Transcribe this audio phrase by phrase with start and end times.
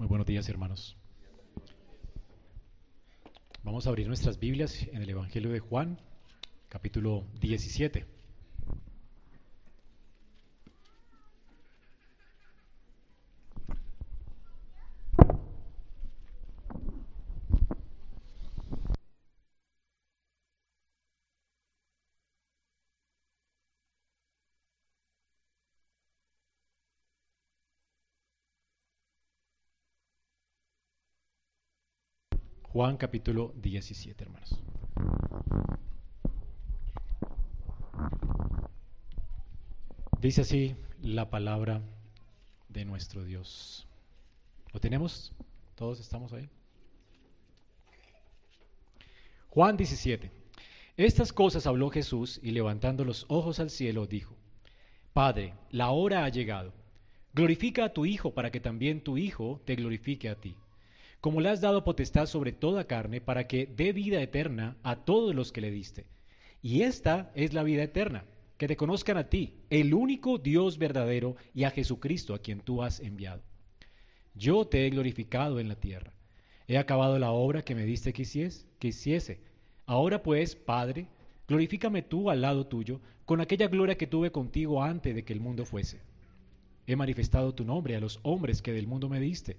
[0.00, 0.96] Muy buenos días, hermanos.
[3.62, 6.00] Vamos a abrir nuestras Biblias en el Evangelio de Juan,
[6.70, 8.06] capítulo 17.
[32.72, 34.62] Juan capítulo 17, hermanos.
[40.20, 41.82] Dice así la palabra
[42.68, 43.88] de nuestro Dios.
[44.72, 45.32] ¿Lo tenemos?
[45.74, 46.48] ¿Todos estamos ahí?
[49.48, 50.30] Juan 17.
[50.96, 54.36] Estas cosas habló Jesús y levantando los ojos al cielo dijo,
[55.12, 56.72] Padre, la hora ha llegado.
[57.32, 60.54] Glorifica a tu Hijo para que también tu Hijo te glorifique a ti
[61.20, 65.34] como le has dado potestad sobre toda carne, para que dé vida eterna a todos
[65.34, 66.06] los que le diste.
[66.62, 68.24] Y esta es la vida eterna,
[68.56, 72.82] que te conozcan a ti, el único Dios verdadero, y a Jesucristo, a quien tú
[72.82, 73.42] has enviado.
[74.34, 76.14] Yo te he glorificado en la tierra.
[76.68, 78.66] He acabado la obra que me diste que hiciese.
[78.78, 79.40] Que hiciese.
[79.86, 81.08] Ahora pues, Padre,
[81.48, 85.40] glorifícame tú al lado tuyo, con aquella gloria que tuve contigo antes de que el
[85.40, 86.00] mundo fuese.
[86.86, 89.58] He manifestado tu nombre a los hombres que del mundo me diste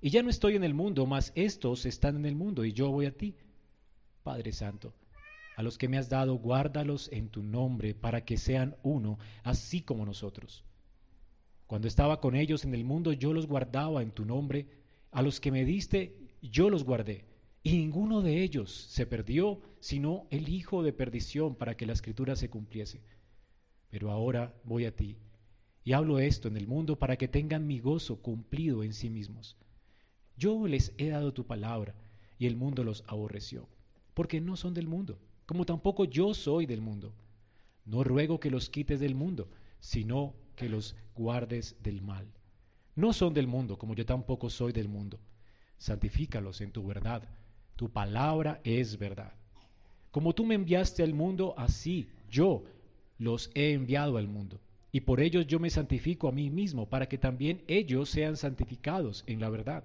[0.00, 2.90] Y ya no estoy en el mundo, mas estos están en el mundo y yo
[2.90, 3.34] voy a ti.
[4.22, 4.94] Padre Santo,
[5.56, 9.82] a los que me has dado, guárdalos en tu nombre para que sean uno, así
[9.82, 10.64] como nosotros.
[11.66, 14.68] Cuando estaba con ellos en el mundo, yo los guardaba en tu nombre.
[15.10, 17.24] A los que me diste, yo los guardé.
[17.62, 22.36] Y ninguno de ellos se perdió, sino el hijo de perdición para que la escritura
[22.36, 23.02] se cumpliese.
[23.90, 25.16] Pero ahora voy a ti
[25.86, 29.56] y hablo esto en el mundo para que tengan mi gozo cumplido en sí mismos.
[30.36, 31.94] Yo les he dado tu palabra
[32.38, 33.68] y el mundo los aborreció,
[34.14, 37.14] porque no son del mundo, como tampoco yo soy del mundo.
[37.84, 39.48] No ruego que los quites del mundo,
[39.80, 42.26] sino que los guardes del mal.
[42.94, 45.20] No son del mundo, como yo tampoco soy del mundo.
[45.78, 47.22] Santifícalos en tu verdad.
[47.76, 49.32] Tu palabra es verdad.
[50.10, 52.64] Como tú me enviaste al mundo, así yo
[53.18, 54.60] los he enviado al mundo.
[54.92, 59.24] Y por ellos yo me santifico a mí mismo, para que también ellos sean santificados
[59.26, 59.84] en la verdad.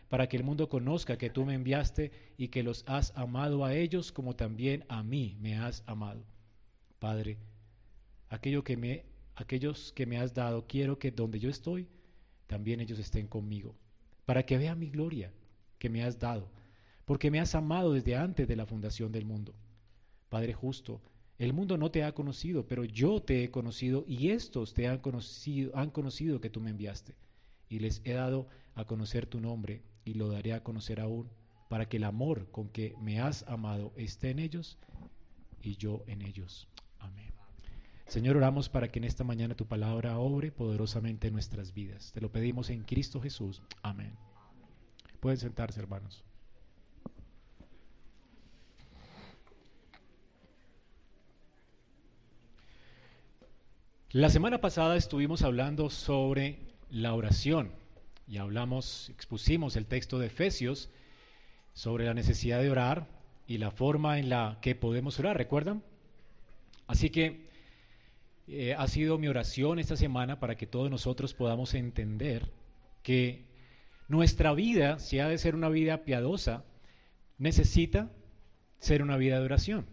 [0.11, 3.75] para que el mundo conozca que tú me enviaste y que los has amado a
[3.75, 6.25] ellos como también a mí me has amado.
[6.99, 7.37] Padre,
[8.27, 8.65] aquellos
[9.93, 11.87] que me has dado, quiero que donde yo estoy,
[12.45, 13.73] también ellos estén conmigo,
[14.25, 15.31] para que vean mi gloria
[15.79, 16.51] que me has dado,
[17.05, 19.55] porque me has amado desde antes de la fundación del mundo.
[20.27, 21.01] Padre justo,
[21.37, 24.99] el mundo no te ha conocido, pero yo te he conocido y estos te han
[24.99, 27.15] conocido, han conocido que tú me enviaste.
[27.69, 31.29] Y les he dado a conocer tu nombre y lo daré a conocer aún,
[31.69, 34.77] para que el amor con que me has amado esté en ellos
[35.61, 36.67] y yo en ellos.
[36.99, 37.31] Amén.
[38.07, 42.11] Señor, oramos para que en esta mañana tu palabra obre poderosamente en nuestras vidas.
[42.11, 43.61] Te lo pedimos en Cristo Jesús.
[43.81, 44.17] Amén.
[45.21, 46.23] Pueden sentarse, hermanos.
[54.09, 56.59] La semana pasada estuvimos hablando sobre
[56.89, 57.71] la oración
[58.31, 60.89] y hablamos, expusimos el texto de Efesios
[61.73, 63.09] sobre la necesidad de orar
[63.45, 65.83] y la forma en la que podemos orar, ¿recuerdan?
[66.87, 67.49] Así que
[68.47, 72.49] eh, ha sido mi oración esta semana para que todos nosotros podamos entender
[73.03, 73.43] que
[74.07, 76.63] nuestra vida, si ha de ser una vida piadosa,
[77.37, 78.13] necesita
[78.79, 79.85] ser una vida de oración.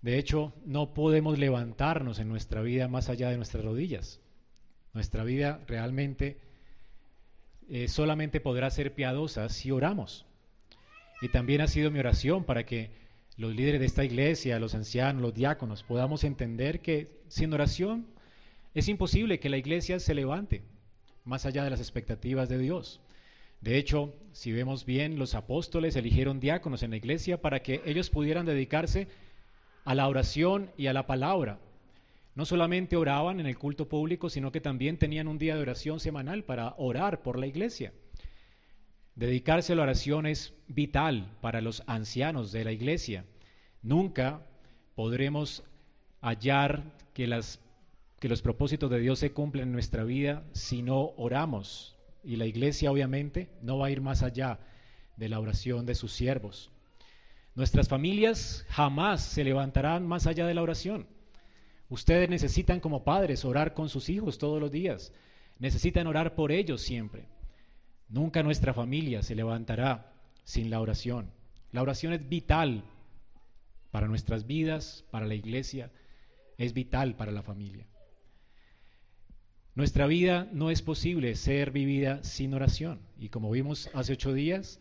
[0.00, 4.18] De hecho, no podemos levantarnos en nuestra vida más allá de nuestras rodillas.
[4.94, 6.45] Nuestra vida realmente
[7.68, 10.26] eh, solamente podrá ser piadosa si oramos.
[11.20, 12.90] Y también ha sido mi oración para que
[13.36, 18.06] los líderes de esta iglesia, los ancianos, los diáconos, podamos entender que sin oración
[18.74, 20.62] es imposible que la iglesia se levante
[21.24, 23.00] más allá de las expectativas de Dios.
[23.60, 28.10] De hecho, si vemos bien, los apóstoles eligieron diáconos en la iglesia para que ellos
[28.10, 29.08] pudieran dedicarse
[29.84, 31.58] a la oración y a la palabra.
[32.36, 36.00] No solamente oraban en el culto público, sino que también tenían un día de oración
[36.00, 37.94] semanal para orar por la iglesia.
[39.14, 43.24] Dedicarse a la oración es vital para los ancianos de la iglesia.
[43.80, 44.46] Nunca
[44.94, 45.64] podremos
[46.20, 47.58] hallar que, las,
[48.20, 51.96] que los propósitos de Dios se cumplen en nuestra vida si no oramos.
[52.22, 54.60] Y la iglesia obviamente no va a ir más allá
[55.16, 56.70] de la oración de sus siervos.
[57.54, 61.15] Nuestras familias jamás se levantarán más allá de la oración.
[61.88, 65.12] Ustedes necesitan como padres orar con sus hijos todos los días.
[65.58, 67.24] Necesitan orar por ellos siempre.
[68.08, 70.12] Nunca nuestra familia se levantará
[70.44, 71.30] sin la oración.
[71.72, 72.84] La oración es vital
[73.90, 75.90] para nuestras vidas, para la iglesia,
[76.58, 77.86] es vital para la familia.
[79.74, 83.00] Nuestra vida no es posible ser vivida sin oración.
[83.18, 84.80] Y como vimos hace ocho días,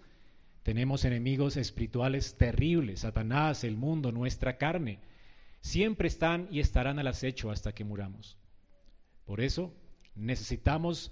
[0.63, 4.99] tenemos enemigos espirituales terribles, Satanás, el mundo, nuestra carne.
[5.65, 8.37] Siempre están y estarán al acecho hasta que muramos.
[9.25, 9.73] Por eso
[10.13, 11.11] necesitamos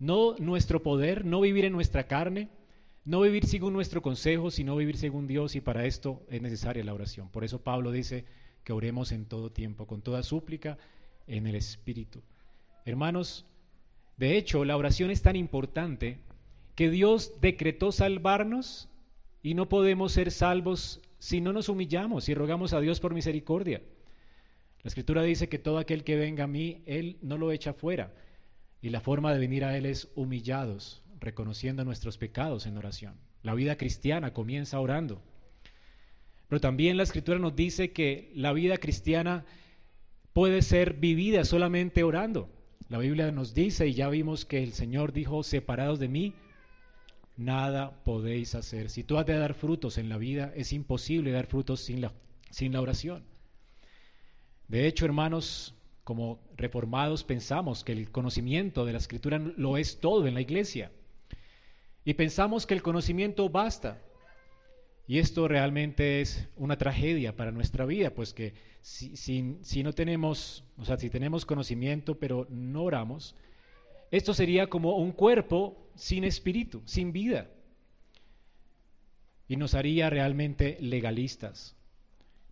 [0.00, 2.48] no nuestro poder, no vivir en nuestra carne,
[3.04, 6.92] no vivir según nuestro consejo, sino vivir según Dios y para esto es necesaria la
[6.92, 7.28] oración.
[7.28, 8.24] Por eso Pablo dice
[8.64, 10.78] que oremos en todo tiempo, con toda súplica
[11.28, 12.22] en el Espíritu.
[12.84, 13.46] Hermanos,
[14.16, 16.18] de hecho la oración es tan importante
[16.74, 18.88] que Dios decretó salvarnos
[19.44, 23.80] y no podemos ser salvos si no nos humillamos y rogamos a Dios por misericordia.
[24.82, 28.12] La Escritura dice que todo aquel que venga a mí, Él no lo echa fuera.
[28.80, 33.14] Y la forma de venir a Él es humillados, reconociendo nuestros pecados en oración.
[33.42, 35.22] La vida cristiana comienza orando.
[36.48, 39.44] Pero también la escritura nos dice que la vida cristiana
[40.32, 42.50] puede ser vivida solamente orando.
[42.88, 46.34] La Biblia nos dice, y ya vimos que el Señor dijo, separados de mí,
[47.36, 48.90] nada podéis hacer.
[48.90, 52.12] Si tú has de dar frutos en la vida, es imposible dar frutos sin la,
[52.50, 53.24] sin la oración.
[54.72, 60.26] De hecho, hermanos, como reformados pensamos que el conocimiento de la escritura lo es todo
[60.26, 60.90] en la iglesia.
[62.06, 64.00] Y pensamos que el conocimiento basta.
[65.06, 69.14] Y esto realmente es una tragedia para nuestra vida, pues que si,
[69.60, 73.36] si, no tenemos, o sea, si tenemos conocimiento pero no oramos,
[74.10, 77.50] esto sería como un cuerpo sin espíritu, sin vida.
[79.48, 81.76] Y nos haría realmente legalistas.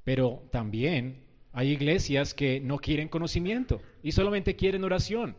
[0.05, 5.37] Pero también hay iglesias que no quieren conocimiento y solamente quieren oración.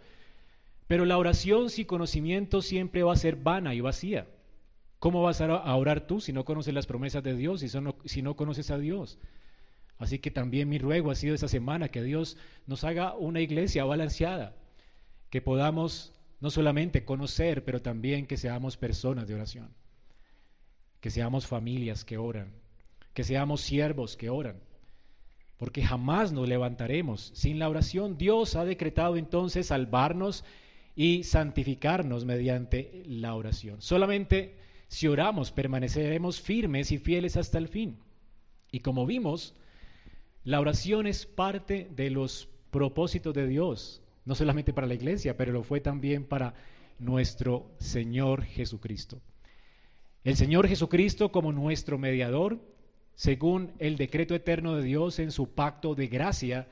[0.88, 4.28] Pero la oración sin conocimiento siempre va a ser vana y vacía.
[5.00, 8.36] ¿Cómo vas a orar tú si no conoces las promesas de Dios y si no
[8.36, 9.18] conoces a Dios?
[9.98, 12.38] Así que también mi ruego ha sido esta semana que Dios
[12.68, 14.56] nos haga una iglesia balanceada,
[15.30, 19.74] que podamos no solamente conocer, pero también que seamos personas de oración,
[21.00, 22.52] que seamos familias que oran,
[23.14, 24.60] que seamos siervos que oran
[25.62, 28.18] porque jamás nos levantaremos sin la oración.
[28.18, 30.44] Dios ha decretado entonces salvarnos
[30.96, 33.80] y santificarnos mediante la oración.
[33.80, 34.56] Solamente
[34.88, 38.00] si oramos permaneceremos firmes y fieles hasta el fin.
[38.72, 39.54] Y como vimos,
[40.44, 45.52] la oración es parte de los propósitos de Dios, no solamente para la iglesia, pero
[45.52, 46.56] lo fue también para
[46.98, 49.22] nuestro Señor Jesucristo.
[50.24, 52.60] El Señor Jesucristo como nuestro mediador
[53.22, 56.68] según el decreto eterno de Dios en su pacto de gracia,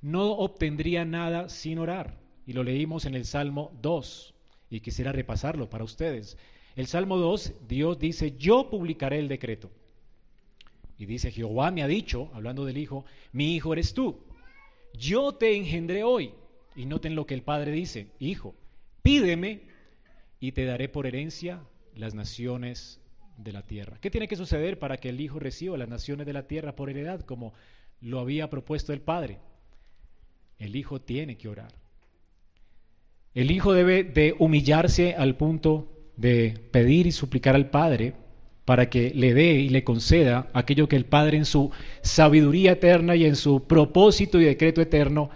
[0.00, 2.20] no obtendría nada sin orar.
[2.46, 4.32] Y lo leímos en el Salmo 2,
[4.70, 6.38] y quisiera repasarlo para ustedes.
[6.76, 9.72] El Salmo 2, Dios dice, yo publicaré el decreto.
[10.98, 14.20] Y dice, Jehová me ha dicho, hablando del Hijo, mi Hijo eres tú.
[14.94, 16.30] Yo te engendré hoy.
[16.76, 18.54] Y noten lo que el Padre dice, Hijo,
[19.02, 19.62] pídeme
[20.38, 21.60] y te daré por herencia
[21.96, 23.00] las naciones
[23.38, 23.96] de la tierra.
[24.00, 26.90] ¿Qué tiene que suceder para que el Hijo reciba las naciones de la tierra por
[26.90, 27.54] heredad, como
[28.00, 29.38] lo había propuesto el Padre?
[30.58, 31.72] El Hijo tiene que orar.
[33.34, 38.14] El Hijo debe de humillarse al punto de pedir y suplicar al Padre
[38.64, 41.70] para que le dé y le conceda aquello que el Padre en su
[42.02, 45.30] sabiduría eterna y en su propósito y decreto eterno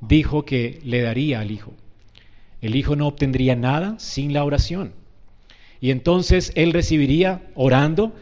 [0.00, 1.74] dijo que le daría al Hijo.
[2.62, 5.05] El Hijo no obtendría nada sin la oración.
[5.80, 8.12] Y entonces él recibiría, orando,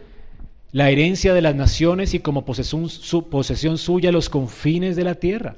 [0.72, 5.14] la herencia de las naciones y como posesión, su, posesión suya los confines de la
[5.14, 5.54] tierra.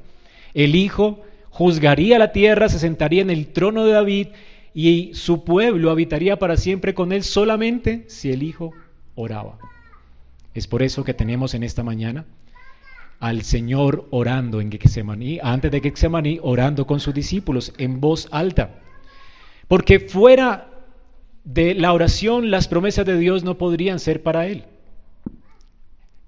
[0.52, 4.28] El Hijo juzgaría la tierra, se sentaría en el trono de David
[4.74, 8.72] y su pueblo habitaría para siempre con él solamente si el Hijo
[9.14, 9.58] oraba.
[10.52, 12.26] Es por eso que tenemos en esta mañana
[13.18, 18.80] al Señor orando en Getsemaní, antes de Getsemaní, orando con sus discípulos en voz alta.
[19.68, 20.75] Porque fuera
[21.46, 24.64] de la oración las promesas de Dios no podrían ser para él.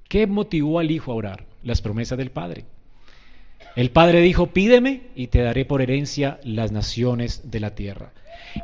[0.08, 1.44] ¿Qué motivó al Hijo a orar?
[1.62, 2.64] Las promesas del Padre.
[3.74, 8.12] El Padre dijo, pídeme y te daré por herencia las naciones de la tierra.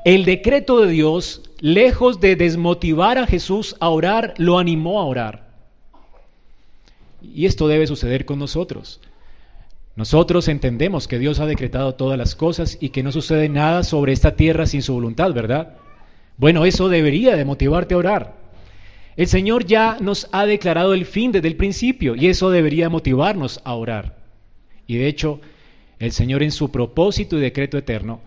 [0.04, 5.48] El decreto de Dios, lejos de desmotivar a Jesús a orar, lo animó a orar.
[7.20, 9.00] Y esto debe suceder con nosotros.
[9.96, 14.12] Nosotros entendemos que Dios ha decretado todas las cosas y que no sucede nada sobre
[14.12, 15.78] esta tierra sin su voluntad, ¿verdad?
[16.36, 18.34] Bueno, eso debería de motivarte a orar.
[19.16, 23.60] El Señor ya nos ha declarado el fin desde el principio y eso debería motivarnos
[23.64, 24.16] a orar.
[24.86, 25.40] Y de hecho,
[26.00, 28.20] el Señor en su propósito y decreto eterno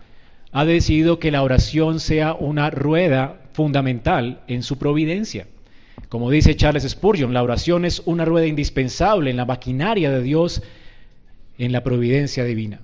[0.50, 5.46] ha decidido que la oración sea una rueda fundamental en su providencia.
[6.08, 10.62] Como dice Charles Spurgeon, la oración es una rueda indispensable en la maquinaria de Dios
[11.58, 12.80] en la providencia divina.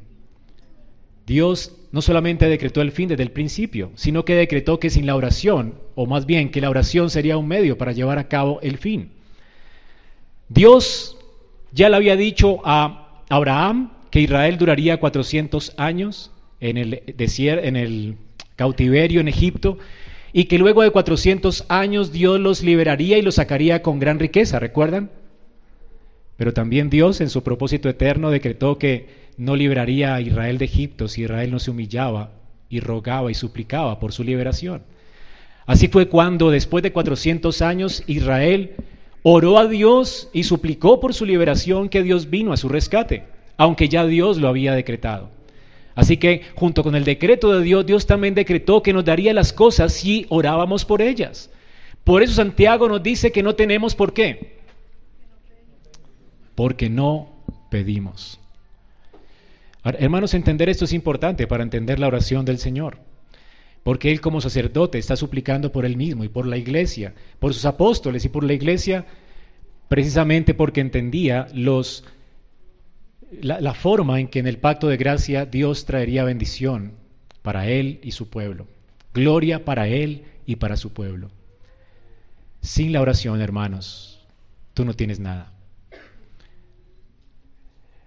[1.26, 5.16] Dios no solamente decretó el fin desde el principio, sino que decretó que sin la
[5.16, 8.78] oración, o más bien que la oración sería un medio para llevar a cabo el
[8.78, 9.10] fin.
[10.48, 11.16] Dios
[11.72, 18.16] ya le había dicho a Abraham que Israel duraría 400 años en el, en el
[18.56, 19.78] cautiverio en Egipto
[20.32, 24.58] y que luego de 400 años Dios los liberaría y los sacaría con gran riqueza,
[24.58, 25.10] ¿recuerdan?
[26.36, 31.08] Pero también Dios en su propósito eterno decretó que no liberaría a Israel de Egipto
[31.08, 32.32] si Israel no se humillaba
[32.68, 34.82] y rogaba y suplicaba por su liberación.
[35.66, 38.74] Así fue cuando, después de 400 años, Israel
[39.22, 43.24] oró a Dios y suplicó por su liberación que Dios vino a su rescate,
[43.56, 45.30] aunque ya Dios lo había decretado.
[45.94, 49.52] Así que junto con el decreto de Dios, Dios también decretó que nos daría las
[49.52, 51.50] cosas si orábamos por ellas.
[52.02, 54.58] Por eso Santiago nos dice que no tenemos por qué.
[56.54, 57.28] Porque no
[57.70, 58.38] pedimos.
[59.84, 62.98] Hermanos, entender esto es importante para entender la oración del Señor.
[63.82, 67.66] Porque Él como sacerdote está suplicando por Él mismo y por la iglesia, por sus
[67.66, 69.04] apóstoles y por la iglesia,
[69.88, 72.04] precisamente porque entendía los,
[73.42, 76.92] la, la forma en que en el pacto de gracia Dios traería bendición
[77.42, 78.66] para Él y su pueblo.
[79.12, 81.30] Gloria para Él y para su pueblo.
[82.62, 84.26] Sin la oración, hermanos,
[84.72, 85.53] tú no tienes nada.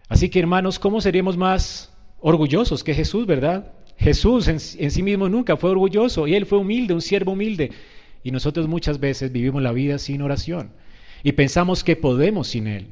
[0.07, 3.71] Así que hermanos, ¿cómo seríamos más orgullosos que Jesús, verdad?
[3.97, 7.71] Jesús en, sí mismo nunca fue orgulloso y él fue humilde, un siervo humilde.
[8.23, 10.71] Y nosotros muchas veces vivimos la vida sin oración
[11.23, 12.87] y pensamos que podemos sin Él.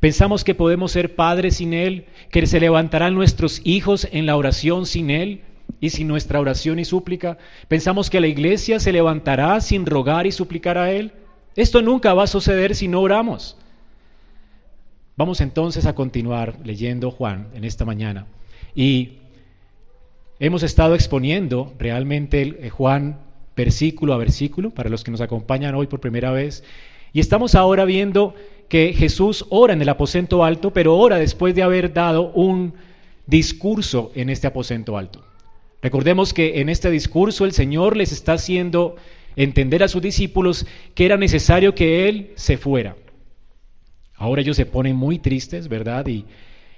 [0.00, 4.86] Pensamos que podemos ser padres sin Él, que se levantarán nuestros hijos en la oración
[4.86, 5.42] sin Él
[5.80, 7.38] y sin nuestra oración y súplica.
[7.68, 11.12] Pensamos que la iglesia se levantará sin rogar y suplicar a Él.
[11.56, 13.56] Esto nunca va a suceder si no oramos.
[15.16, 18.26] Vamos entonces a continuar leyendo Juan en esta mañana.
[18.74, 19.18] Y
[20.40, 23.20] hemos estado exponiendo realmente eh, Juan
[23.56, 26.64] versículo a versículo para los que nos acompañan hoy por primera vez.
[27.12, 28.34] Y estamos ahora viendo
[28.68, 32.74] que Jesús ora en el aposento alto, pero ora después de haber dado un
[33.28, 35.24] discurso en este aposento alto.
[35.80, 38.96] Recordemos que en este discurso el Señor les está haciendo
[39.36, 40.66] entender a sus discípulos
[40.96, 42.96] que era necesario que Él se fuera.
[44.16, 46.06] Ahora ellos se ponen muy tristes, ¿verdad?
[46.06, 46.24] Y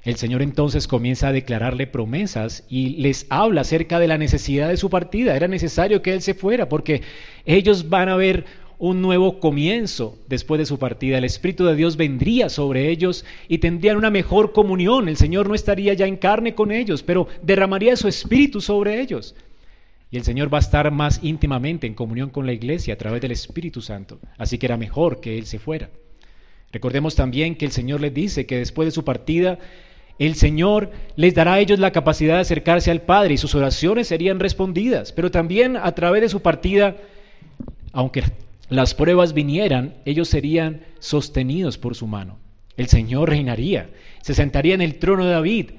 [0.05, 4.77] el Señor entonces comienza a declararle promesas y les habla acerca de la necesidad de
[4.77, 5.35] su partida.
[5.35, 7.03] Era necesario que Él se fuera porque
[7.45, 8.45] ellos van a ver
[8.79, 11.19] un nuevo comienzo después de su partida.
[11.19, 15.09] El Espíritu de Dios vendría sobre ellos y tendrían una mejor comunión.
[15.09, 19.35] El Señor no estaría ya en carne con ellos, pero derramaría su Espíritu sobre ellos.
[20.11, 23.21] Y el Señor va a estar más íntimamente en comunión con la iglesia a través
[23.21, 24.21] del Espíritu Santo.
[24.39, 25.91] Así que era mejor que Él se fuera.
[26.73, 29.59] Recordemos también que el Señor les dice que después de su partida,
[30.19, 34.09] el Señor les dará a ellos la capacidad de acercarse al Padre y sus oraciones
[34.09, 35.13] serían respondidas.
[35.13, 36.97] Pero también a través de su partida,
[37.93, 38.25] aunque
[38.69, 42.39] las pruebas vinieran, ellos serían sostenidos por su mano.
[42.77, 43.91] El Señor reinaría,
[44.23, 45.71] se sentaría en el trono de David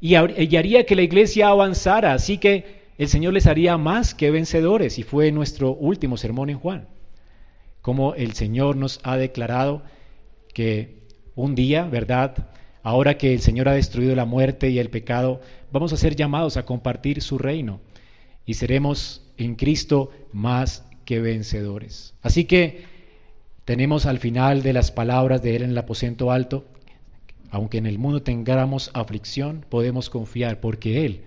[0.00, 2.12] y haría que la iglesia avanzara.
[2.12, 6.58] Así que el Señor les haría más que vencedores y fue nuestro último sermón en
[6.58, 6.88] Juan.
[7.80, 9.82] Como el Señor nos ha declarado
[10.54, 12.48] que un día, ¿verdad?
[12.82, 15.40] Ahora que el Señor ha destruido la muerte y el pecado,
[15.72, 17.80] vamos a ser llamados a compartir su reino
[18.46, 22.14] y seremos en Cristo más que vencedores.
[22.22, 22.84] Así que
[23.64, 26.64] tenemos al final de las palabras de Él en el aposento alto,
[27.50, 31.22] aunque en el mundo tengamos aflicción, podemos confiar porque Él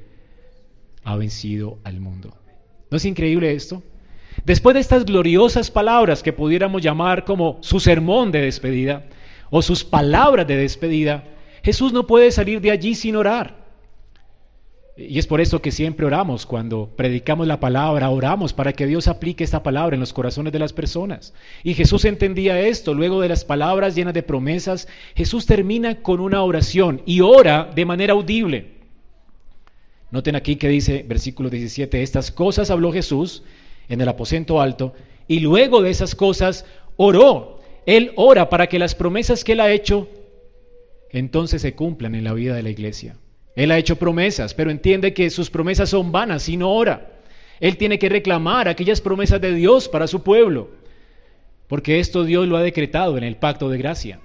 [1.03, 2.35] ha vencido al mundo.
[2.91, 3.81] ¿No es increíble esto?
[4.45, 9.05] Después de estas gloriosas palabras que pudiéramos llamar como su sermón de despedida
[9.49, 11.23] o sus palabras de despedida,
[11.63, 13.67] Jesús no puede salir de allí sin orar.
[14.97, 19.07] Y es por eso que siempre oramos cuando predicamos la palabra, oramos para que Dios
[19.07, 21.35] aplique esta palabra en los corazones de las personas.
[21.63, 26.41] Y Jesús entendía esto, luego de las palabras llenas de promesas, Jesús termina con una
[26.41, 28.77] oración y ora de manera audible.
[30.09, 33.43] Noten aquí que dice, versículo 17, estas cosas habló Jesús
[33.89, 34.93] en el aposento alto
[35.27, 37.56] y luego de esas cosas oró.
[37.87, 40.07] Él ora para que las promesas que él ha hecho
[41.09, 43.15] entonces se cumplan en la vida de la iglesia.
[43.55, 47.13] Él ha hecho promesas, pero entiende que sus promesas son vanas y no ora.
[47.61, 50.69] Él tiene que reclamar aquellas promesas de Dios para su pueblo,
[51.67, 54.19] porque esto Dios lo ha decretado en el pacto de gracia.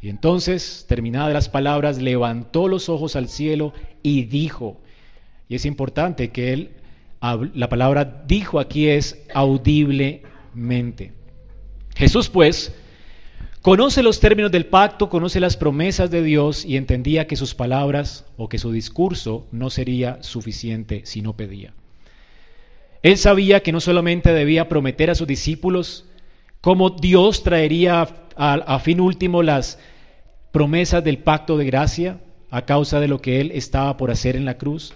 [0.00, 4.80] Y entonces, terminadas las palabras, levantó los ojos al cielo y dijo,
[5.48, 6.70] y es importante que él,
[7.20, 11.19] la palabra dijo aquí es audiblemente.
[12.00, 12.74] Jesús pues
[13.62, 18.24] Conoce los términos del pacto, conoce las promesas de Dios y entendía que sus palabras
[18.38, 21.74] o que su discurso no sería suficiente si no pedía.
[23.02, 26.06] Él sabía que no solamente debía prometer a sus discípulos
[26.62, 29.78] cómo Dios traería a, fin último las
[30.52, 34.46] promesas del pacto de gracia a causa de lo que él estaba por hacer en
[34.46, 34.94] la cruz,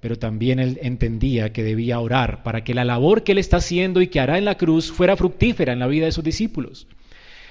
[0.00, 4.00] pero también él entendía que debía orar para que la labor que él está haciendo
[4.00, 6.86] y que hará en la cruz fuera fructífera en la vida de sus discípulos.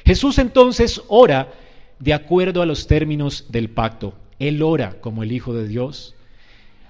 [0.05, 1.51] Jesús entonces ora
[1.99, 4.13] de acuerdo a los términos del pacto.
[4.39, 6.15] Él ora como el Hijo de Dios.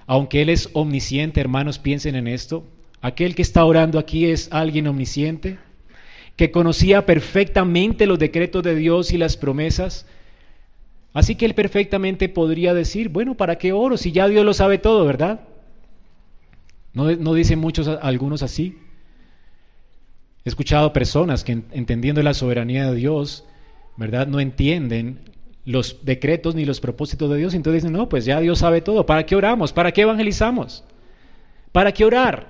[0.06, 2.64] Aunque Él es omnisciente, hermanos, piensen en esto.
[3.00, 5.58] Aquel que está orando aquí es alguien omnisciente,
[6.36, 10.06] que conocía perfectamente los decretos de Dios y las promesas.
[11.12, 14.78] Así que Él perfectamente podría decir, bueno, ¿para qué oro si ya Dios lo sabe
[14.78, 15.40] todo, verdad?
[16.92, 18.78] ¿No, no dicen muchos, algunos así?
[20.44, 23.44] He escuchado personas que entendiendo la soberanía de Dios,
[23.96, 24.26] ¿verdad?
[24.26, 25.20] No entienden
[25.64, 29.04] los decretos ni los propósitos de Dios, entonces dicen, no, pues ya Dios sabe todo,
[29.04, 29.72] ¿para qué oramos?
[29.72, 30.84] ¿Para qué evangelizamos?
[31.72, 32.48] ¿Para qué orar?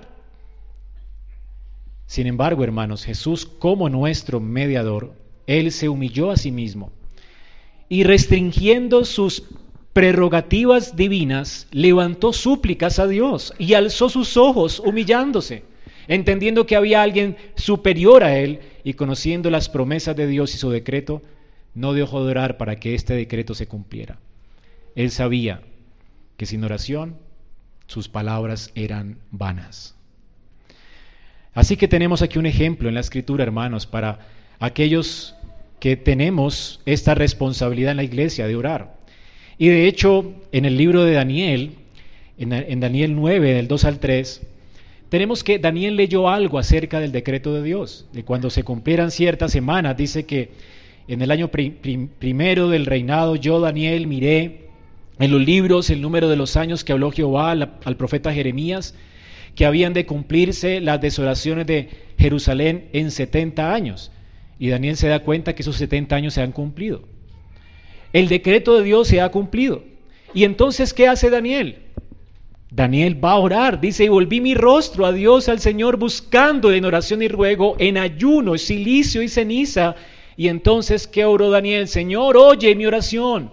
[2.05, 5.13] Sin embargo, hermanos, Jesús como nuestro mediador,
[5.47, 6.91] Él se humilló a sí mismo
[7.89, 9.43] y restringiendo sus
[9.91, 15.63] prerrogativas divinas, levantó súplicas a Dios y alzó sus ojos humillándose
[16.09, 20.71] entendiendo que había alguien superior a él y conociendo las promesas de Dios y su
[20.71, 21.21] decreto,
[21.75, 24.17] no dejó de orar para que este decreto se cumpliera.
[24.95, 25.61] Él sabía
[26.35, 27.17] que sin oración
[27.85, 29.95] sus palabras eran vanas.
[31.53, 34.19] Así que tenemos aquí un ejemplo en la escritura, hermanos, para
[34.59, 35.35] aquellos
[35.79, 38.97] que tenemos esta responsabilidad en la iglesia de orar.
[39.57, 41.71] Y de hecho, en el libro de Daniel,
[42.37, 44.41] en, Daniel 9, del 2 al 3,
[45.09, 48.05] tenemos que Daniel leyó algo acerca del decreto de Dios.
[48.13, 50.51] De cuando se cumplieran ciertas semanas, dice que
[51.07, 54.69] en el año primero del reinado yo, Daniel, miré
[55.17, 58.95] en los libros el número de los años que habló Jehová al, al profeta Jeremías,
[59.55, 64.11] que habían de cumplirse las desolaciones de Jerusalén en 70 años.
[64.59, 67.01] Y Daniel se da cuenta que esos 70 años se han cumplido.
[68.11, 69.83] El decreto de Dios se ha cumplido.
[70.33, 71.77] Y entonces, ¿qué hace Daniel?
[72.71, 76.85] Daniel va a orar, dice, y volví mi rostro a Dios, al Señor, buscando en
[76.85, 79.95] oración y ruego, en ayuno, silicio y ceniza.
[80.37, 81.87] Y entonces, ¿qué oró Daniel?
[81.87, 83.51] Señor, oye mi oración,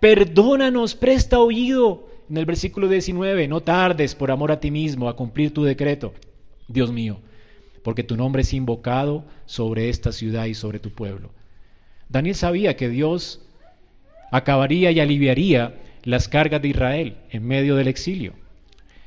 [0.00, 2.08] perdónanos, presta oído.
[2.28, 6.12] En el versículo 19, no tardes por amor a ti mismo a cumplir tu decreto,
[6.68, 7.20] Dios mío,
[7.88, 11.30] porque tu nombre es invocado sobre esta ciudad y sobre tu pueblo.
[12.10, 13.40] Daniel sabía que Dios
[14.30, 15.74] acabaría y aliviaría
[16.04, 18.34] las cargas de Israel en medio del exilio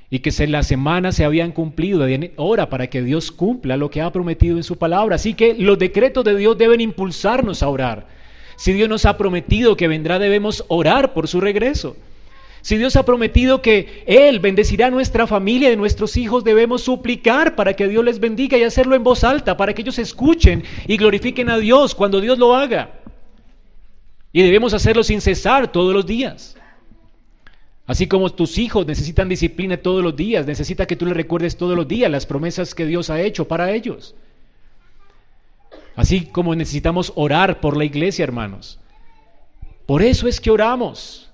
[0.10, 4.02] y que se, las semanas se habían cumplido, hora para que Dios cumpla lo que
[4.02, 5.18] ha prometido en su palabra.
[5.18, 8.08] Así que los decretos de Dios deben impulsarnos a orar.
[8.56, 11.98] Si Dios nos ha prometido que vendrá, debemos orar por su regreso.
[12.62, 17.56] Si Dios ha prometido que Él bendecirá a nuestra familia y nuestros hijos, debemos suplicar
[17.56, 20.98] para que Dios les bendiga y hacerlo en voz alta, para que ellos escuchen y
[20.98, 23.00] glorifiquen a Dios cuando Dios lo haga.
[24.32, 26.56] Y debemos hacerlo sin cesar todos los días.
[27.88, 31.76] Así como tus hijos necesitan disciplina todos los días, necesita que tú les recuerdes todos
[31.76, 34.16] los días las promesas que Dios ha hecho para ellos.
[35.96, 38.80] Así como necesitamos orar por la iglesia, hermanos.
[39.86, 41.31] Por eso es que oramos,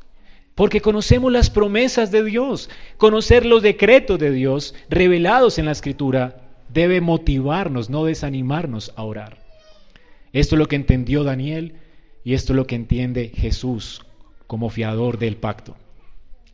[0.57, 2.71] porque conocemos las promesas de Dios.
[2.97, 6.41] Conocer los decretos de Dios revelados en la Escritura
[6.73, 9.37] debe motivarnos, no desanimarnos a orar.
[10.33, 11.75] Esto es lo que entendió Daniel
[12.23, 14.01] y esto es lo que entiende Jesús
[14.47, 15.75] como fiador del pacto.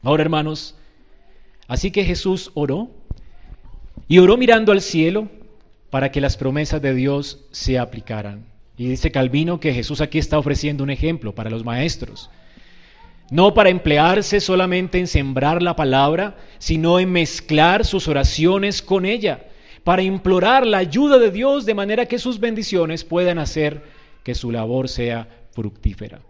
[0.02, 0.76] Ahora, hermanos,
[1.70, 2.92] así que Jesús oró
[4.10, 5.30] Y oró mirando al cielo
[5.90, 8.48] para que las promesas de Dios se aplicaran.
[8.76, 12.30] Y dice Calvino que Jesús aquí está ofreciendo un ejemplo para los maestros.
[13.30, 19.46] No para emplearse solamente en sembrar la palabra, sino en mezclar sus oraciones con ella,
[19.84, 23.84] para implorar la ayuda de Dios de manera que sus bendiciones puedan hacer
[24.24, 26.22] que su labor sea fructífera.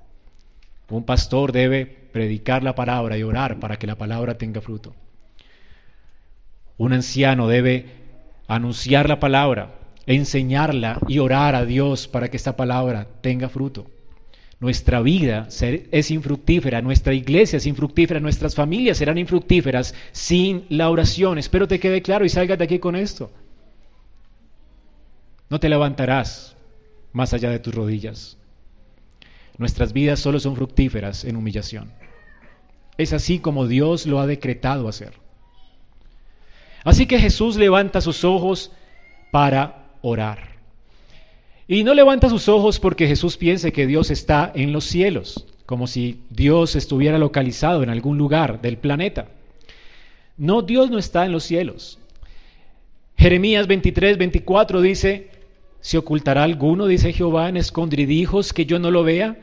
[0.90, 4.94] Un pastor debe predicar la palabra y orar para que la palabra tenga fruto.
[6.78, 7.86] Un anciano debe
[8.48, 9.76] anunciar la palabra,
[10.06, 13.88] enseñarla y orar a Dios para que esta palabra tenga fruto.
[14.60, 15.48] Nuestra vida
[15.92, 21.38] es infructífera, nuestra iglesia es infructífera, nuestras familias serán infructíferas sin la oración.
[21.38, 23.32] Espero te quede claro y salgas de aquí con esto.
[25.50, 26.56] No te levantarás
[27.12, 28.38] más allá de tus rodillas.
[29.58, 31.92] Nuestras vidas solo son fructíferas en humillación.
[32.98, 35.14] Es así como Dios lo ha decretado hacer.
[36.84, 38.72] Así que Jesús levanta sus ojos
[39.32, 40.53] para orar.
[41.74, 45.88] Y no levanta sus ojos porque Jesús piense que Dios está en los cielos, como
[45.88, 49.26] si Dios estuviera localizado en algún lugar del planeta.
[50.38, 51.98] No, Dios no está en los cielos.
[53.18, 55.32] Jeremías 23, 24 dice,
[55.82, 59.38] ¿se ocultará alguno, dice Jehová, en escondridijos que yo no lo vea?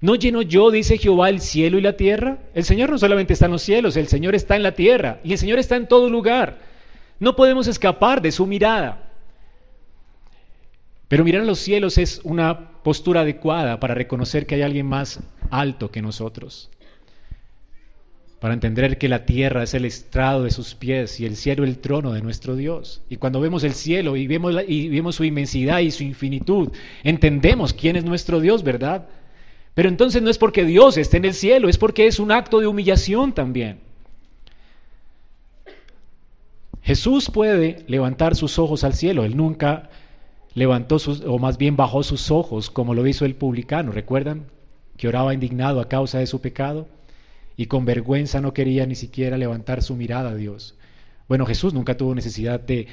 [0.00, 2.38] ¿No lleno yo, dice Jehová, el cielo y la tierra?
[2.54, 5.32] El Señor no solamente está en los cielos, el Señor está en la tierra y
[5.32, 6.60] el Señor está en todo lugar.
[7.18, 9.05] No podemos escapar de su mirada.
[11.08, 15.20] Pero mirar a los cielos es una postura adecuada para reconocer que hay alguien más
[15.50, 16.70] alto que nosotros.
[18.40, 21.78] Para entender que la tierra es el estrado de sus pies y el cielo el
[21.78, 23.02] trono de nuestro Dios.
[23.08, 26.70] Y cuando vemos el cielo y vemos, y vemos su inmensidad y su infinitud,
[27.02, 29.06] entendemos quién es nuestro Dios, ¿verdad?
[29.74, 32.60] Pero entonces no es porque Dios esté en el cielo, es porque es un acto
[32.60, 33.80] de humillación también.
[36.82, 39.90] Jesús puede levantar sus ojos al cielo, él nunca
[40.56, 44.46] levantó sus, o más bien bajó sus ojos como lo hizo el publicano, ¿recuerdan?
[44.96, 46.88] Que oraba indignado a causa de su pecado
[47.58, 50.74] y con vergüenza no quería ni siquiera levantar su mirada a Dios.
[51.28, 52.88] Bueno, Jesús nunca tuvo necesidad de,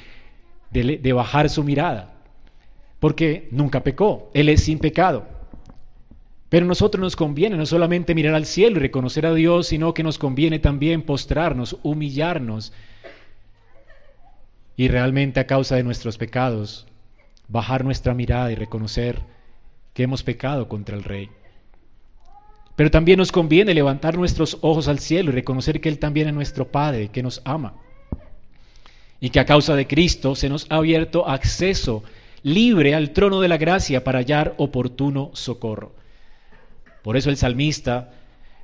[0.70, 2.12] de bajar su mirada,
[3.00, 5.26] porque nunca pecó, Él es sin pecado.
[6.50, 9.94] Pero a nosotros nos conviene no solamente mirar al cielo y reconocer a Dios, sino
[9.94, 12.74] que nos conviene también postrarnos, humillarnos
[14.76, 16.86] y realmente a causa de nuestros pecados
[17.48, 19.20] bajar nuestra mirada y reconocer
[19.92, 21.30] que hemos pecado contra el Rey.
[22.76, 26.34] Pero también nos conviene levantar nuestros ojos al cielo y reconocer que Él también es
[26.34, 27.74] nuestro Padre, que nos ama.
[29.20, 32.02] Y que a causa de Cristo se nos ha abierto acceso
[32.42, 35.92] libre al trono de la gracia para hallar oportuno socorro.
[37.02, 38.12] Por eso el salmista,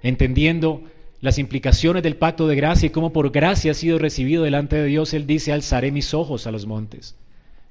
[0.03, 0.83] entendiendo
[1.21, 4.87] las implicaciones del pacto de gracia y cómo por gracia ha sido recibido delante de
[4.87, 7.15] Dios, él dice, alzaré mis ojos a los montes.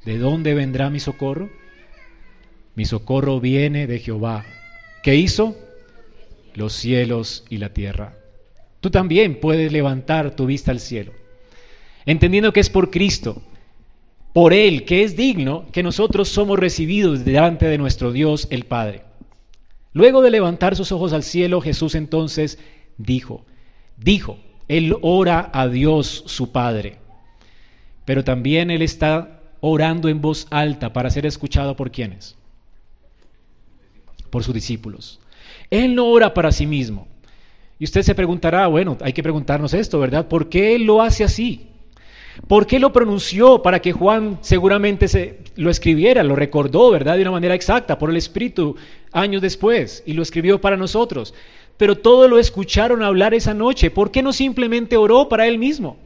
[0.05, 1.49] ¿De dónde vendrá mi socorro?
[2.75, 4.45] Mi socorro viene de Jehová.
[5.03, 5.57] ¿Qué hizo?
[6.55, 8.15] Los cielos y la tierra.
[8.79, 11.11] Tú también puedes levantar tu vista al cielo,
[12.05, 13.41] entendiendo que es por Cristo,
[14.33, 19.01] por Él, que es digno, que nosotros somos recibidos delante de nuestro Dios el Padre.
[19.91, 22.59] Luego de levantar sus ojos al cielo, Jesús entonces
[22.97, 23.45] dijo,
[23.97, 26.99] dijo, Él ora a Dios su Padre,
[28.05, 32.35] pero también Él está orando en voz alta para ser escuchado por quienes?
[34.29, 35.19] Por sus discípulos.
[35.69, 37.07] Él no ora para sí mismo.
[37.79, 40.27] Y usted se preguntará, bueno, hay que preguntarnos esto, ¿verdad?
[40.27, 41.67] ¿Por qué Él lo hace así?
[42.47, 47.15] ¿Por qué lo pronunció para que Juan seguramente se, lo escribiera, lo recordó, ¿verdad?
[47.15, 48.75] De una manera exacta, por el Espíritu,
[49.11, 51.33] años después, y lo escribió para nosotros.
[51.77, 53.91] Pero todo lo escucharon hablar esa noche.
[53.91, 55.97] ¿Por qué no simplemente oró para él mismo?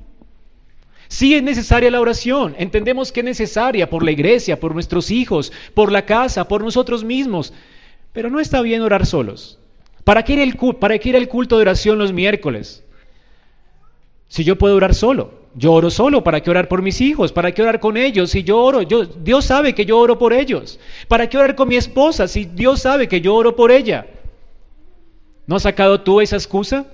[1.13, 5.53] Sí es necesaria la oración, entendemos que es necesaria por la iglesia, por nuestros hijos,
[5.75, 7.53] por la casa, por nosotros mismos,
[8.13, 9.59] pero no está bien orar solos.
[10.03, 12.83] ¿Para qué, el, ¿Para qué ir el culto de oración los miércoles?
[14.27, 15.43] Si yo puedo orar solo.
[15.53, 17.31] Yo oro solo, ¿para qué orar por mis hijos?
[17.31, 18.31] ¿Para qué orar con ellos?
[18.31, 20.79] Si yo oro, Dios sabe que yo oro por ellos.
[21.07, 24.07] ¿Para qué orar con mi esposa si Dios sabe que yo oro por ella?
[25.45, 26.87] ¿No has sacado tú esa excusa?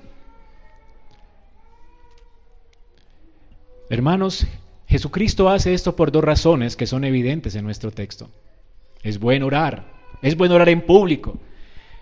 [3.92, 4.46] Hermanos,
[4.88, 8.30] Jesucristo hace esto por dos razones que son evidentes en nuestro texto.
[9.02, 11.40] Es bueno orar, es bueno orar en público,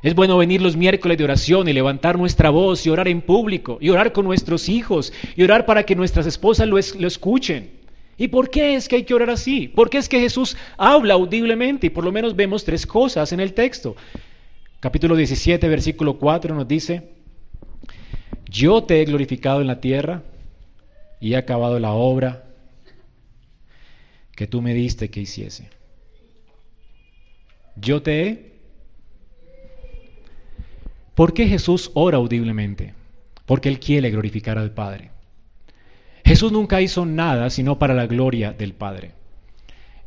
[0.03, 3.77] es bueno venir los miércoles de oración y levantar nuestra voz y orar en público
[3.79, 7.71] y orar con nuestros hijos y orar para que nuestras esposas lo, escuchen.
[8.17, 9.69] ¿Y por qué es que hay que orar así?
[9.69, 11.87] ¿Por qué es que Jesús habla audiblemente?
[11.87, 13.95] Y por lo menos vemos tres cosas en el texto.
[14.81, 17.13] Capítulo 17, versículo 4 nos dice,
[18.49, 20.23] yo te he glorificado en la tierra
[21.19, 22.45] y he acabado la obra
[24.35, 25.69] que tú me diste que hiciese.
[27.75, 28.57] Yo te he...
[31.15, 32.93] ¿Por qué Jesús ora audiblemente?
[33.45, 35.09] Porque Él quiere glorificar al Padre.
[36.23, 39.13] Jesús nunca hizo nada sino para la gloria del Padre.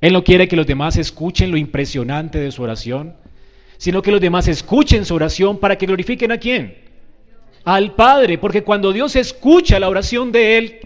[0.00, 3.16] Él no quiere que los demás escuchen lo impresionante de su oración,
[3.78, 6.76] sino que los demás escuchen su oración para que glorifiquen a quién?
[7.64, 10.80] Al Padre, porque cuando Dios escucha la oración de Él,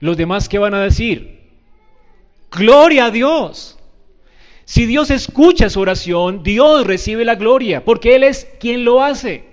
[0.00, 1.40] los demás ¿qué van a decir?
[2.50, 3.78] Gloria a Dios.
[4.64, 9.44] Si Dios escucha su oración, Dios recibe la gloria, porque Él es quien lo hace.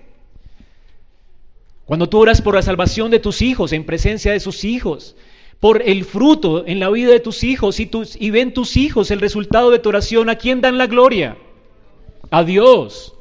[1.85, 5.15] Cuando tú oras por la salvación de tus hijos, en presencia de sus hijos,
[5.59, 9.69] por el fruto en la vida de tus hijos y, ven tus hijos el resultado
[9.69, 11.37] de tu oración, ¿a quién dan la gloria?
[12.29, 13.13] A Dios.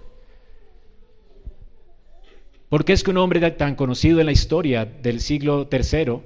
[2.69, 6.21] Porque es que un hombre tan conocido en la historia del siglo III,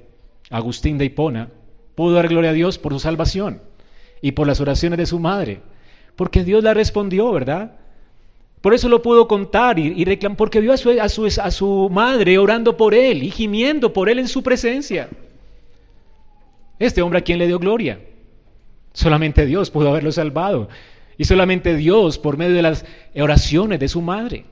[0.49, 1.49] Agustín de Hipona,
[1.95, 3.61] pudo dar gloria a Dios por su salvación
[4.21, 5.61] y por las oraciones de su madre?
[6.15, 7.77] Porque Dios la respondió, ¿verdad?
[8.61, 11.89] Por eso lo pudo contar y, reclamar, porque vio a su, a, su, a su
[11.91, 15.09] madre orando por él y gimiendo por él en su presencia.
[16.79, 17.99] Este hombre a quien le dio gloria.
[18.93, 20.69] Solamente Dios pudo haberlo salvado.
[21.17, 24.45] Y solamente Dios por medio de las oraciones de su madre.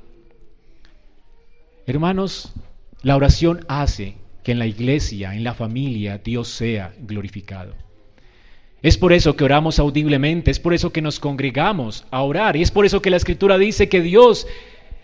[1.86, 2.54] Hermanos,
[3.02, 7.74] la oración hace que en la iglesia, en la familia, Dios sea glorificado.
[8.82, 12.62] Es por eso que oramos audiblemente, es por eso que nos congregamos a orar y
[12.62, 14.46] es por eso que la escritura dice que Dios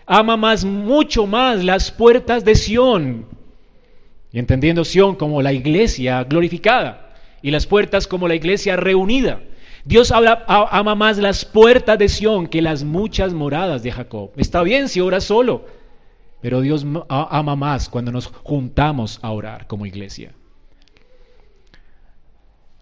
[0.06, 3.26] ama más, mucho más las puertas de Sión.
[4.32, 9.40] Y entendiendo Sión como la iglesia glorificada y las puertas como la iglesia reunida.
[9.86, 14.32] Dios ama más las puertas de Sión que las muchas moradas de Jacob.
[14.36, 15.64] Está bien si ora solo,
[16.40, 20.32] pero Dios ama más cuando nos juntamos a orar como iglesia.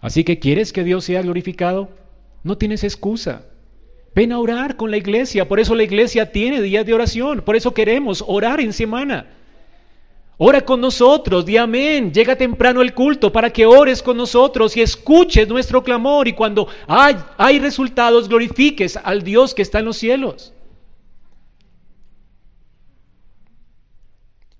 [0.01, 1.89] Así que quieres que Dios sea glorificado,
[2.43, 3.43] no tienes excusa.
[4.15, 7.55] Ven a orar con la iglesia, por eso la iglesia tiene días de oración, por
[7.55, 9.27] eso queremos orar en semana.
[10.37, 14.81] Ora con nosotros, di amén, llega temprano el culto para que ores con nosotros y
[14.81, 19.97] escuches nuestro clamor y cuando hay, hay resultados glorifiques al Dios que está en los
[19.97, 20.53] cielos.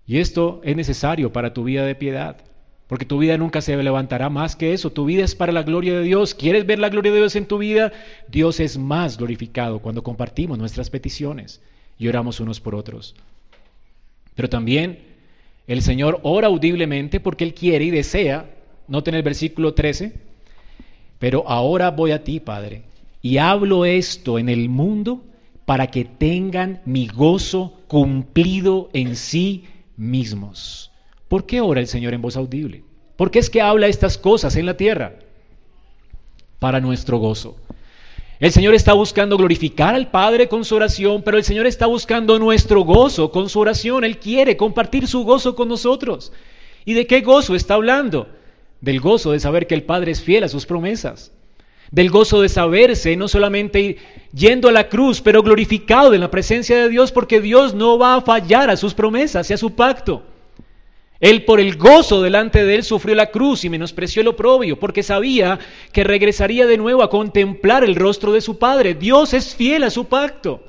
[0.09, 2.37] Y esto es necesario para tu vida de piedad.
[2.87, 4.91] Porque tu vida nunca se levantará más que eso.
[4.91, 6.33] Tu vida es para la gloria de Dios.
[6.33, 7.91] ¿Quieres ver la gloria de Dios en tu vida?
[8.27, 11.61] Dios es más glorificado cuando compartimos nuestras peticiones
[11.99, 13.13] y oramos unos por otros.
[14.33, 14.97] Pero también
[15.67, 18.49] el Señor ora audiblemente porque Él quiere y desea,
[18.87, 20.13] noten el versículo 13,
[21.19, 22.81] pero ahora voy a ti, Padre,
[23.21, 25.23] y hablo esto en el mundo
[25.65, 29.65] para que tengan mi gozo cumplido en sí
[29.99, 30.91] mismos.
[31.27, 32.83] ¿Por qué ora el Señor en voz audible?
[33.15, 35.15] ¿Por qué es que habla estas cosas en la tierra?
[36.57, 37.57] Para nuestro gozo.
[38.39, 42.39] El Señor está buscando glorificar al Padre con su oración, pero el Señor está buscando
[42.39, 44.05] nuestro gozo con su oración.
[44.05, 46.31] Él quiere compartir su gozo con nosotros.
[46.85, 48.29] ¿Y de qué gozo está hablando?
[48.79, 51.33] Del gozo de saber que el Padre es fiel a sus promesas.
[51.91, 53.97] Del gozo de saberse no solamente
[54.33, 58.15] yendo a la cruz, pero glorificado en la presencia de Dios, porque Dios no va
[58.15, 60.23] a fallar a sus promesas y a su pacto.
[61.19, 65.03] Él por el gozo delante de él sufrió la cruz y menospreció el oprobio, porque
[65.03, 65.59] sabía
[65.91, 68.93] que regresaría de nuevo a contemplar el rostro de su Padre.
[68.93, 70.63] Dios es fiel a su pacto.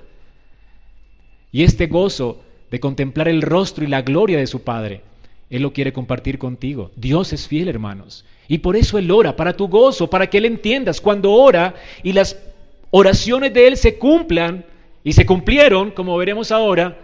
[1.52, 5.02] Y este gozo de contemplar el rostro y la gloria de su Padre,
[5.50, 6.90] Él lo quiere compartir contigo.
[6.96, 8.24] Dios es fiel, hermanos.
[8.48, 11.00] Y por eso Él ora, para tu gozo, para que Él entiendas.
[11.00, 12.36] Cuando ora y las
[12.90, 14.64] oraciones de Él se cumplan,
[15.03, 16.98] y se cumplieron, como veremos ahora,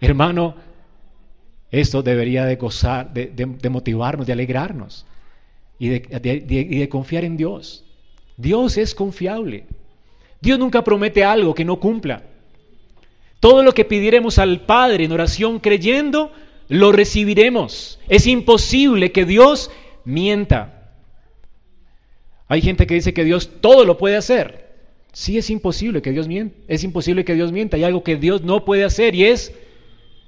[0.00, 0.54] hermano,
[1.70, 5.04] esto debería de gozar, de, motivarnos, de alegrarnos
[5.78, 7.84] y de confiar en Dios.
[8.36, 9.66] Dios es confiable.
[10.40, 12.22] Dios nunca promete algo que no cumpla.
[13.40, 16.32] Todo lo que pidiéramos al Padre en oración creyendo,
[16.68, 17.98] lo recibiremos.
[18.08, 19.70] Es imposible que Dios
[20.04, 20.90] mienta.
[22.48, 24.65] Hay gente que dice que Dios todo lo puede hacer.
[25.16, 26.54] Sí es imposible que Dios mienta.
[26.68, 27.78] Es imposible que Dios mienta.
[27.78, 29.50] Hay algo que Dios no puede hacer y es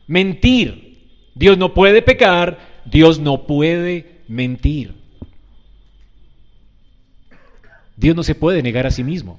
[0.07, 0.97] mentir.
[1.35, 4.95] Dios no puede pecar, Dios no puede mentir.
[7.99, 9.39] Dios no se puede negar a sí mismo.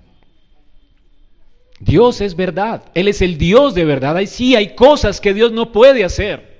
[1.79, 4.17] Dios es verdad, Él es el Dios de verdad.
[4.17, 6.59] Ahí sí hay cosas que Dios no puede hacer.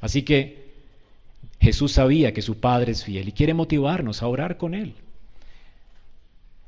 [0.00, 0.70] Así que
[1.60, 4.94] Jesús sabía que su Padre es fiel y quiere motivarnos a orar con Él.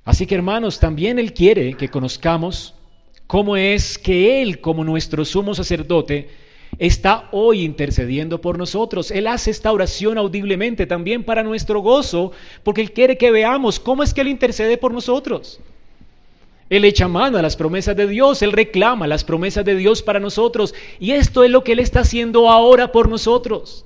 [0.04, 2.74] Así que hermanos, también Él quiere que conozcamos
[3.26, 6.28] cómo es que Él, como nuestro sumo sacerdote,
[6.78, 9.10] está hoy intercediendo por nosotros.
[9.10, 12.32] Él hace esta oración audiblemente también para nuestro gozo,
[12.64, 15.60] porque Él quiere que veamos cómo es que Él intercede por nosotros.
[16.68, 20.20] Él echa mano a las promesas de Dios, Él reclama las promesas de Dios para
[20.20, 23.84] nosotros, y esto es lo que Él está haciendo ahora por nosotros.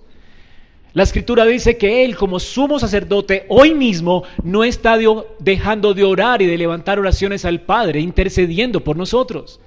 [0.97, 4.97] La escritura dice que Él como sumo sacerdote hoy mismo no está
[5.39, 9.61] dejando de orar y de levantar oraciones al Padre, intercediendo por nosotros.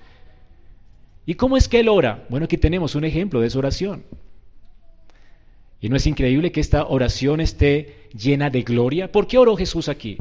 [1.27, 2.25] ¿Y cómo es que Él ora?
[2.29, 4.05] Bueno, aquí tenemos un ejemplo de su oración.
[5.79, 9.11] ¿Y no es increíble que esta oración esté llena de gloria?
[9.11, 10.17] ¿Por qué oró Jesús aquí?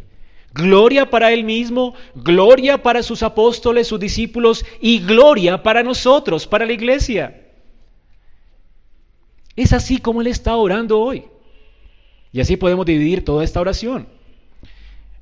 [0.52, 6.66] Gloria para Él mismo, gloria para sus apóstoles, sus discípulos y gloria para nosotros, para
[6.66, 7.47] la iglesia.
[9.62, 11.24] Es así como Él está orando hoy.
[12.32, 14.06] Y así podemos dividir toda esta oración.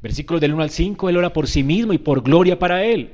[0.03, 3.11] Versículos del 1 al 5, Él ora por sí mismo y por gloria para Él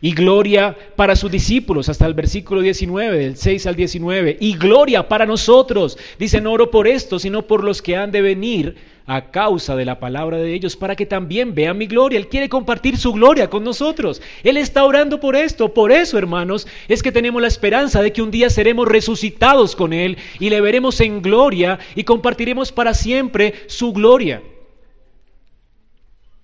[0.00, 5.08] y gloria para sus discípulos, hasta el versículo 19, del 6 al 19, y gloria
[5.08, 5.98] para nosotros.
[6.18, 9.84] Dice, no oro por esto, sino por los que han de venir a causa de
[9.84, 12.18] la palabra de ellos, para que también vean mi gloria.
[12.18, 14.22] Él quiere compartir su gloria con nosotros.
[14.44, 15.74] Él está orando por esto.
[15.74, 19.92] Por eso, hermanos, es que tenemos la esperanza de que un día seremos resucitados con
[19.92, 24.42] Él y le veremos en gloria y compartiremos para siempre su gloria.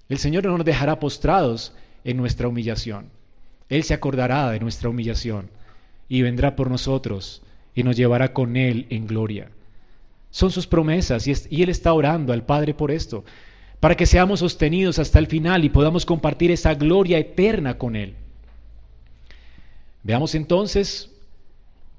[0.09, 1.73] El Señor no nos dejará postrados
[2.05, 3.16] en nuestra humillación.
[3.69, 5.51] Él se acordará de nuestra humillación
[6.09, 7.43] y vendrá por nosotros
[7.75, 9.51] y nos llevará con Él en gloria.
[10.31, 13.25] Son sus promesas y, Él está orando al Padre por esto,
[13.81, 18.15] para que seamos sostenidos hasta el final y podamos compartir esa gloria eterna con Él.
[20.03, 21.11] Veamos entonces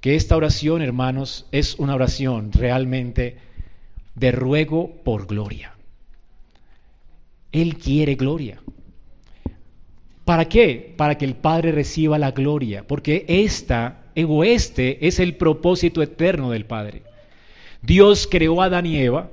[0.02, 3.38] que esta oración, hermanos, es una oración realmente
[4.16, 5.74] de ruego por gloria.
[7.52, 8.62] Él quiere gloria.
[10.28, 10.94] ¿Para qué?
[10.98, 16.52] Para que el Padre reciba la gloria, porque esta o este es el propósito eterno
[16.52, 17.04] del Padre.
[17.82, 19.30] Dios creó a Adán y Eva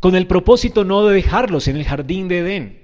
[0.00, 2.78] con el propósito no de dejarlos en el jardín de Edén.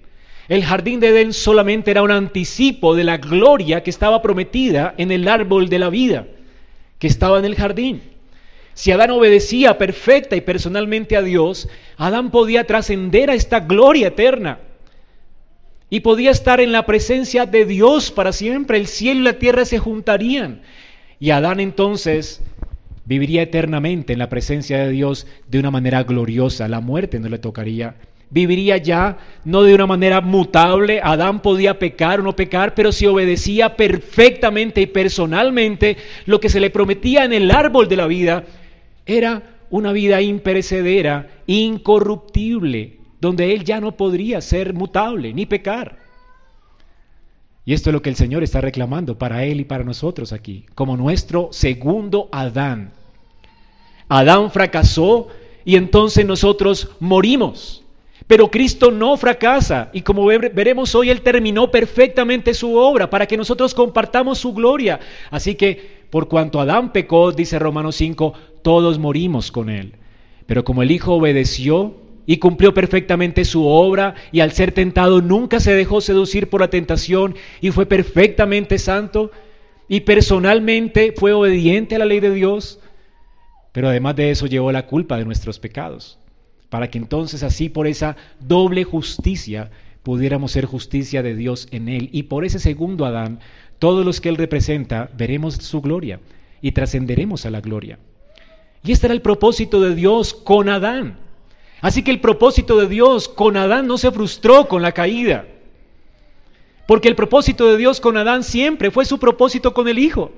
[0.50, 5.10] El jardín de Edén solamente era un anticipo de la gloria que estaba prometida en
[5.10, 6.26] el árbol de la vida,
[6.98, 8.02] que estaba en el jardín.
[8.74, 14.60] Si Adán obedecía perfecta y personalmente a Dios, Adán podía trascender a esta gloria eterna
[15.90, 18.78] y podía estar en la presencia de Dios para siempre.
[18.78, 20.62] El cielo y la tierra se juntarían.
[21.18, 22.42] Y Adán entonces
[23.04, 26.68] viviría eternamente en la presencia de Dios de una manera gloriosa.
[26.68, 27.96] La muerte no le tocaría.
[28.30, 31.00] Viviría ya no de una manera mutable.
[31.02, 35.96] Adán podía pecar o no pecar, pero si obedecía perfectamente y personalmente
[36.26, 38.44] lo que se le prometía en el árbol de la vida,
[39.06, 45.98] era una vida imperecedera, incorruptible, donde Él ya no podría ser mutable ni pecar.
[47.64, 50.64] Y esto es lo que el Señor está reclamando para Él y para nosotros aquí,
[50.74, 52.92] como nuestro segundo Adán.
[54.08, 55.28] Adán fracasó
[55.64, 57.84] y entonces nosotros morimos.
[58.26, 63.36] Pero Cristo no fracasa y como veremos hoy, Él terminó perfectamente su obra para que
[63.36, 65.00] nosotros compartamos su gloria.
[65.30, 69.94] Así que por cuanto Adán pecó, dice Romanos 5, todos morimos con Él.
[70.46, 71.96] Pero como el Hijo obedeció,
[72.30, 76.68] y cumplió perfectamente su obra y al ser tentado nunca se dejó seducir por la
[76.68, 79.30] tentación y fue perfectamente santo
[79.88, 82.80] y personalmente fue obediente a la ley de Dios,
[83.72, 86.18] pero además de eso llevó la culpa de nuestros pecados,
[86.68, 89.70] para que entonces así por esa doble justicia
[90.02, 93.40] pudiéramos ser justicia de Dios en él y por ese segundo Adán,
[93.78, 96.20] todos los que él representa veremos su gloria
[96.60, 97.98] y trascenderemos a la gloria.
[98.84, 101.27] Y este era el propósito de Dios con Adán.
[101.80, 105.46] Así que el propósito de Dios con Adán no se frustró con la caída.
[106.86, 110.32] Porque el propósito de Dios con Adán siempre fue su propósito con el Hijo.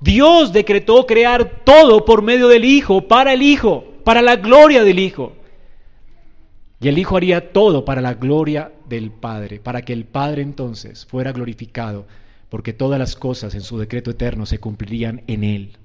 [0.00, 4.98] Dios decretó crear todo por medio del Hijo, para el Hijo, para la gloria del
[4.98, 5.32] Hijo.
[6.80, 11.06] Y el Hijo haría todo para la gloria del Padre, para que el Padre entonces
[11.06, 12.06] fuera glorificado,
[12.48, 15.76] porque todas las cosas en su decreto eterno se cumplirían en Él.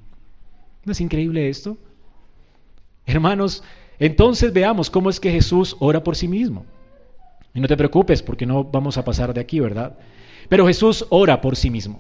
[0.84, 1.78] ¿No es increíble esto?
[3.06, 3.64] Hermanos,
[4.00, 6.66] entonces veamos cómo es que Jesús ora por sí mismo.
[7.54, 9.98] Y no te preocupes porque no vamos a pasar de aquí, ¿verdad?
[10.48, 12.00] Pero Jesús ora por sí mismo.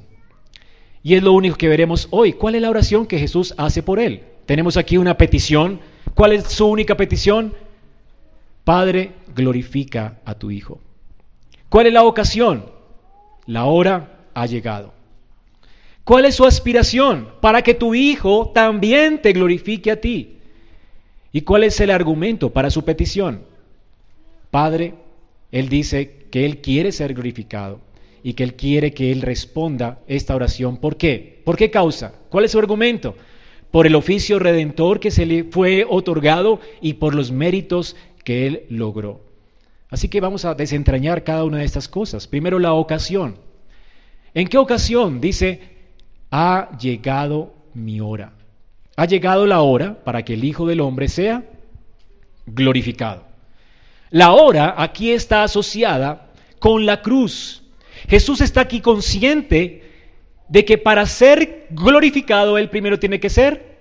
[1.04, 2.34] Y es lo único que veremos hoy.
[2.34, 4.24] ¿Cuál es la oración que Jesús hace por él?
[4.46, 5.80] Tenemos aquí una petición.
[6.14, 7.54] ¿Cuál es su única petición?
[8.64, 10.80] Padre, glorifica a tu Hijo.
[11.70, 12.66] ¿Cuál es la ocasión?
[13.46, 14.94] La hora ha llegado.
[16.04, 17.30] ¿Cuál es su aspiración?
[17.42, 20.39] Para que tu Hijo también te glorifique a ti.
[21.32, 23.44] ¿Y cuál es el argumento para su petición?
[24.52, 24.96] Padre,
[25.52, 27.80] Él dice que Él quiere ser glorificado
[28.24, 30.78] y que Él quiere que Él responda esta oración.
[30.78, 31.42] ¿Por qué?
[31.46, 32.14] ¿Por qué causa?
[32.30, 33.16] ¿Cuál es su argumento?
[33.72, 38.64] Por el oficio redentor que se le fue otorgado y por los méritos que Él
[38.70, 39.22] logró.
[39.90, 42.28] Así que vamos a desentrañar cada una de estas cosas.
[42.28, 43.38] Primero la ocasión.
[44.34, 45.22] ¿En qué ocasión?
[45.22, 45.62] Dice,
[46.32, 48.34] ha llegado mi hora.
[49.00, 51.46] Ha llegado la hora para que el Hijo del Hombre sea
[52.46, 53.24] glorificado.
[54.10, 57.64] La hora aquí está asociada con la cruz.
[58.10, 59.84] Jesús está aquí consciente
[60.50, 63.78] de que para ser glorificado Él primero tiene que ser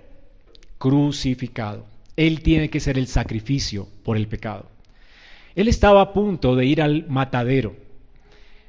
[0.79, 1.85] crucificado.
[2.15, 4.67] Él tiene que ser el sacrificio por el pecado.
[5.57, 7.75] Él estaba a punto de ir al matadero,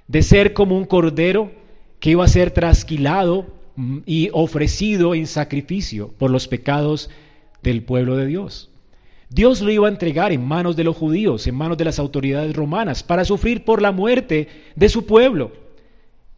[0.08, 1.52] de ser como un cordero
[2.00, 3.59] que iba a ser trasquilado
[4.05, 7.09] y ofrecido en sacrificio por los pecados
[7.63, 8.69] del pueblo de Dios.
[9.30, 12.55] Dios lo iba a entregar en manos de los judíos, en manos de las autoridades
[12.55, 15.51] romanas, para sufrir por la muerte de su pueblo.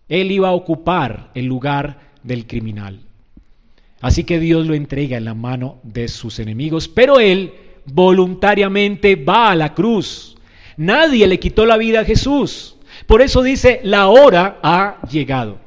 [0.10, 3.00] Él iba a ocupar el lugar del criminal.
[4.02, 7.54] Así que Dios lo entrega en la mano de sus enemigos, pero él
[7.86, 10.36] voluntariamente va a la cruz.
[10.76, 12.76] Nadie le quitó la vida a Jesús.
[13.06, 15.60] Por eso dice, la hora ha llegado.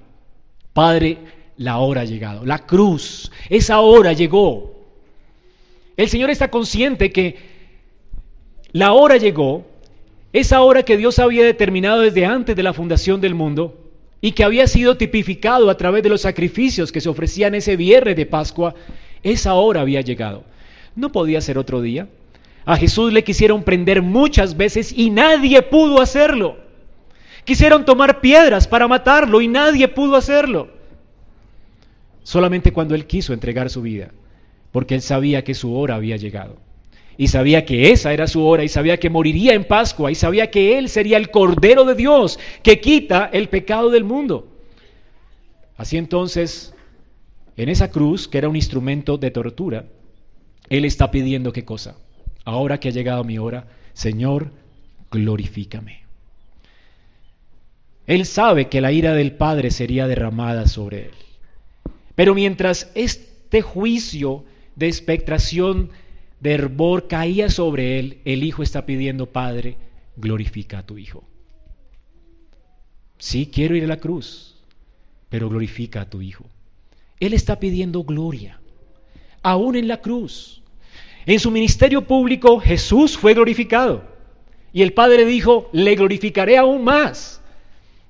[0.73, 1.19] Padre,
[1.57, 2.45] la hora ha llegado.
[2.45, 4.75] La cruz, esa hora llegó.
[5.97, 7.37] El Señor está consciente que
[8.73, 9.65] la hora llegó,
[10.33, 13.79] esa hora que Dios había determinado desde antes de la fundación del mundo
[14.21, 18.17] y que había sido tipificado a través de los sacrificios que se ofrecían ese viernes
[18.17, 18.75] de Pascua,
[19.23, 20.43] esa hora había llegado.
[20.97, 22.09] No podía ser otro día.
[22.65, 26.57] A Jesús le quisieron prender muchas veces y nadie pudo hacerlo.
[27.45, 30.74] Quisieron tomar piedras para matarlo y nadie pudo hacerlo.
[32.25, 34.11] Solamente cuando Él quiso entregar su vida
[34.75, 36.57] porque él sabía que su hora había llegado.
[37.17, 40.51] Y sabía que esa era su hora y sabía que moriría en Pascua y sabía
[40.51, 44.49] que él sería el Cordero de Dios que quita el pecado del mundo.
[45.77, 46.75] Así entonces,
[47.57, 49.85] en esa cruz, que era un instrumento de tortura,
[50.69, 51.95] él está pidiendo qué cosa.
[52.45, 54.51] Ahora que ha llegado mi hora, Señor,
[55.13, 56.01] glorifícame.
[58.09, 61.15] Él sabe que la ira del Padre sería derramada sobre él.
[62.15, 64.45] Pero mientras este juicio
[64.77, 65.91] de expectación,
[66.41, 69.77] de hervor caía sobre él, el hijo está pidiendo, Padre,
[70.17, 71.25] glorifica a tu hijo.
[73.19, 74.57] Sí, quiero ir a la cruz,
[75.29, 76.45] pero glorifica a tu hijo.
[77.21, 78.61] Él está pidiendo gloria,
[79.43, 80.63] aún en la cruz.
[81.27, 84.05] En su ministerio público Jesús fue glorificado.
[84.73, 87.41] Y el Padre dijo, le glorificaré aún más.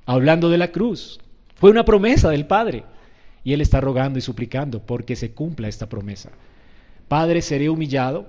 [0.07, 1.21] Hablando de la cruz.
[1.55, 2.85] Fue una promesa del Padre.
[3.45, 6.31] Y Él está rogando y suplicando porque se cumpla esta promesa.
[7.09, 8.27] Padre, seré humillado,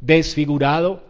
[0.00, 1.04] desfigurado,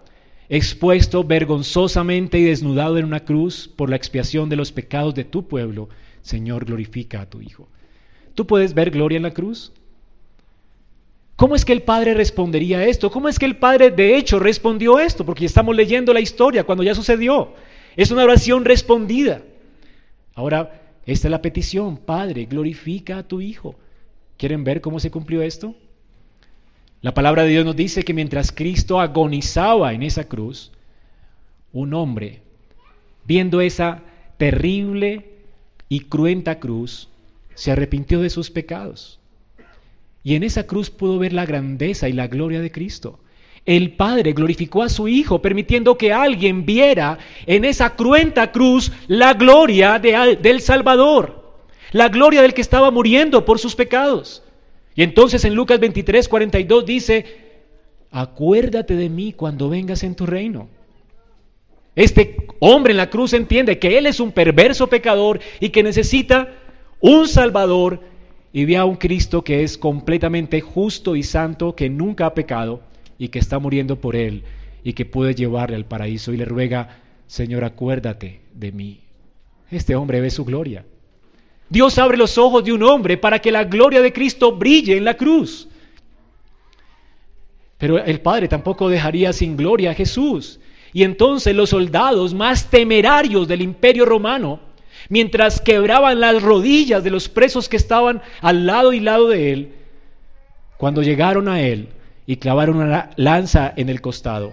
[0.48, 5.46] expuesto vergonzosamente y desnudado en una cruz por la expiación de los pecados de tu
[5.46, 5.88] pueblo.
[6.22, 7.68] Señor, glorifica a tu Hijo.
[8.34, 9.72] ¿Tú puedes ver gloria en la cruz?
[11.36, 13.10] ¿Cómo es que el Padre respondería a esto?
[13.10, 15.24] ¿Cómo es que el Padre de hecho respondió esto?
[15.24, 17.52] Porque estamos leyendo la historia cuando ya sucedió.
[17.94, 19.42] Es una oración respondida.
[20.34, 21.96] Ahora, esta es la petición.
[21.96, 23.76] Padre, glorifica a tu Hijo.
[24.36, 25.74] ¿Quieren ver cómo se cumplió esto?
[27.00, 30.72] La palabra de Dios nos dice que mientras Cristo agonizaba en esa cruz,
[31.72, 32.42] un hombre,
[33.24, 34.02] viendo esa
[34.36, 35.30] terrible
[35.88, 37.08] y cruenta cruz,
[37.54, 39.20] se arrepintió de sus pecados.
[40.24, 43.20] Y en esa cruz pudo ver la grandeza y la gloria de Cristo.
[43.66, 49.34] El Padre glorificó a su Hijo, permitiendo que alguien viera en esa cruenta cruz la
[49.34, 51.58] gloria del Salvador,
[51.90, 54.44] la gloria del que estaba muriendo por sus pecados.
[54.94, 57.26] Y entonces en Lucas 23, 42 dice,
[58.12, 60.68] acuérdate de mí cuando vengas en tu reino.
[61.96, 66.52] Este hombre en la cruz entiende que él es un perverso pecador y que necesita
[67.00, 68.00] un Salvador
[68.52, 72.80] y ve a un Cristo que es completamente justo y santo, que nunca ha pecado
[73.18, 74.42] y que está muriendo por él
[74.84, 79.00] y que puede llevarle al paraíso y le ruega, Señor, acuérdate de mí.
[79.70, 80.84] Este hombre ve su gloria.
[81.68, 85.04] Dios abre los ojos de un hombre para que la gloria de Cristo brille en
[85.04, 85.68] la cruz.
[87.78, 90.60] Pero el Padre tampoco dejaría sin gloria a Jesús.
[90.92, 94.60] Y entonces los soldados más temerarios del imperio romano,
[95.08, 99.72] mientras quebraban las rodillas de los presos que estaban al lado y lado de él,
[100.78, 101.88] cuando llegaron a él
[102.26, 104.52] y clavaron una lanza en el costado,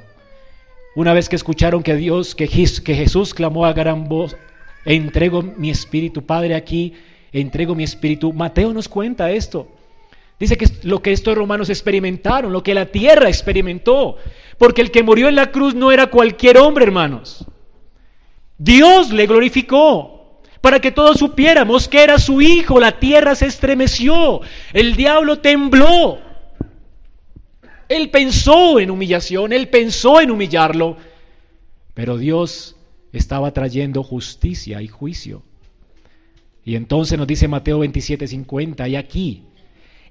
[0.95, 4.37] una vez que escucharon que Dios, que, Jesús clamó a gran voz,
[4.85, 6.93] entrego mi espíritu, Padre, aquí
[7.31, 8.31] entrego mi espíritu.
[8.31, 9.67] Mateo nos cuenta esto.
[10.39, 14.17] Dice que lo que estos romanos experimentaron, lo que la tierra experimentó,
[14.59, 17.45] porque el que murió en la cruz no era cualquier hombre, hermanos.
[18.59, 22.79] Dios le glorificó, para que todos supiéramos que era su hijo.
[22.79, 24.41] La tierra se estremeció,
[24.73, 26.19] el diablo tembló.
[27.93, 30.97] Él pensó en humillación, él pensó en humillarlo,
[31.93, 32.75] pero Dios
[33.11, 35.43] estaba trayendo justicia y juicio.
[36.65, 39.43] Y entonces nos dice Mateo 27:50, y aquí,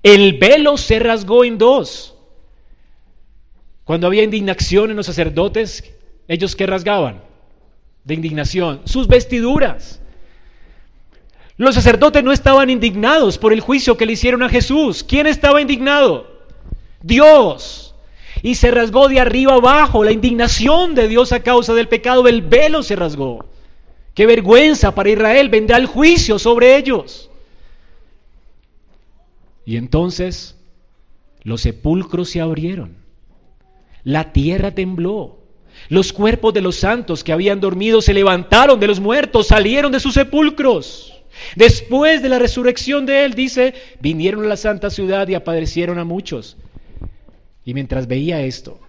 [0.05, 2.15] el velo se rasgó en dos.
[3.83, 5.83] Cuando había indignación en los sacerdotes,
[6.29, 7.23] ellos que rasgaban
[8.05, 10.01] de indignación, sus vestiduras.
[11.57, 15.03] Los sacerdotes no estaban indignados por el juicio que le hicieron a Jesús.
[15.03, 16.32] ¿Quién estaba indignado?
[17.03, 17.95] Dios.
[18.43, 22.27] Y se rasgó de arriba abajo la indignación de Dios a causa del pecado.
[22.27, 23.45] El velo se rasgó.
[24.15, 25.49] Qué vergüenza para Israel.
[25.49, 27.31] Vendrá el juicio sobre ellos.
[29.65, 30.57] Y entonces
[31.43, 32.97] los sepulcros se abrieron.
[34.05, 35.39] La tierra tembló.
[35.89, 40.01] Los cuerpos de los santos que habían dormido se levantaron de los muertos, salieron de
[40.01, 41.23] sus sepulcros.
[41.57, 46.05] Después de la resurrección de él, dice, vinieron a la santa ciudad y apadecieron a
[46.05, 46.57] muchos.
[47.65, 48.81] Y mientras veía esto,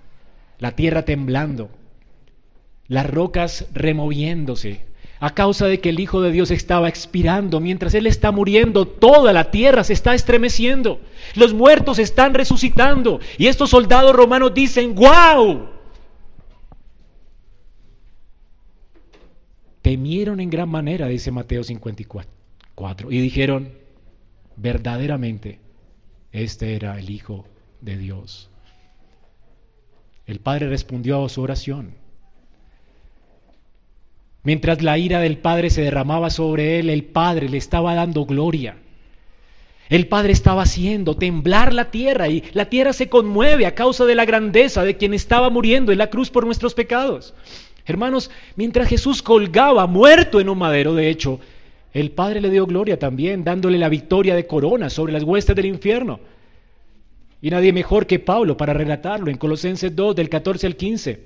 [0.59, 1.69] la tierra temblando,
[2.87, 4.81] las rocas removiéndose,
[5.19, 9.31] a causa de que el Hijo de Dios estaba expirando, mientras Él está muriendo, toda
[9.31, 10.99] la tierra se está estremeciendo,
[11.35, 15.69] los muertos están resucitando, y estos soldados romanos dicen, ¡guau!
[19.81, 23.71] Temieron en gran manera, dice Mateo 54, y dijeron,
[24.55, 25.59] verdaderamente,
[26.31, 27.45] este era el Hijo
[27.79, 28.49] de Dios.
[30.25, 31.95] El Padre respondió a su oración.
[34.43, 38.77] Mientras la ira del Padre se derramaba sobre él, el Padre le estaba dando gloria.
[39.89, 44.15] El Padre estaba haciendo temblar la tierra y la tierra se conmueve a causa de
[44.15, 47.33] la grandeza de quien estaba muriendo en la cruz por nuestros pecados.
[47.85, 51.39] Hermanos, mientras Jesús colgaba muerto en un madero, de hecho,
[51.93, 55.65] el Padre le dio gloria también, dándole la victoria de corona sobre las huestes del
[55.65, 56.19] infierno.
[57.43, 61.19] Y nadie mejor que Pablo para relatarlo en Colosenses 2 del 14 al 15.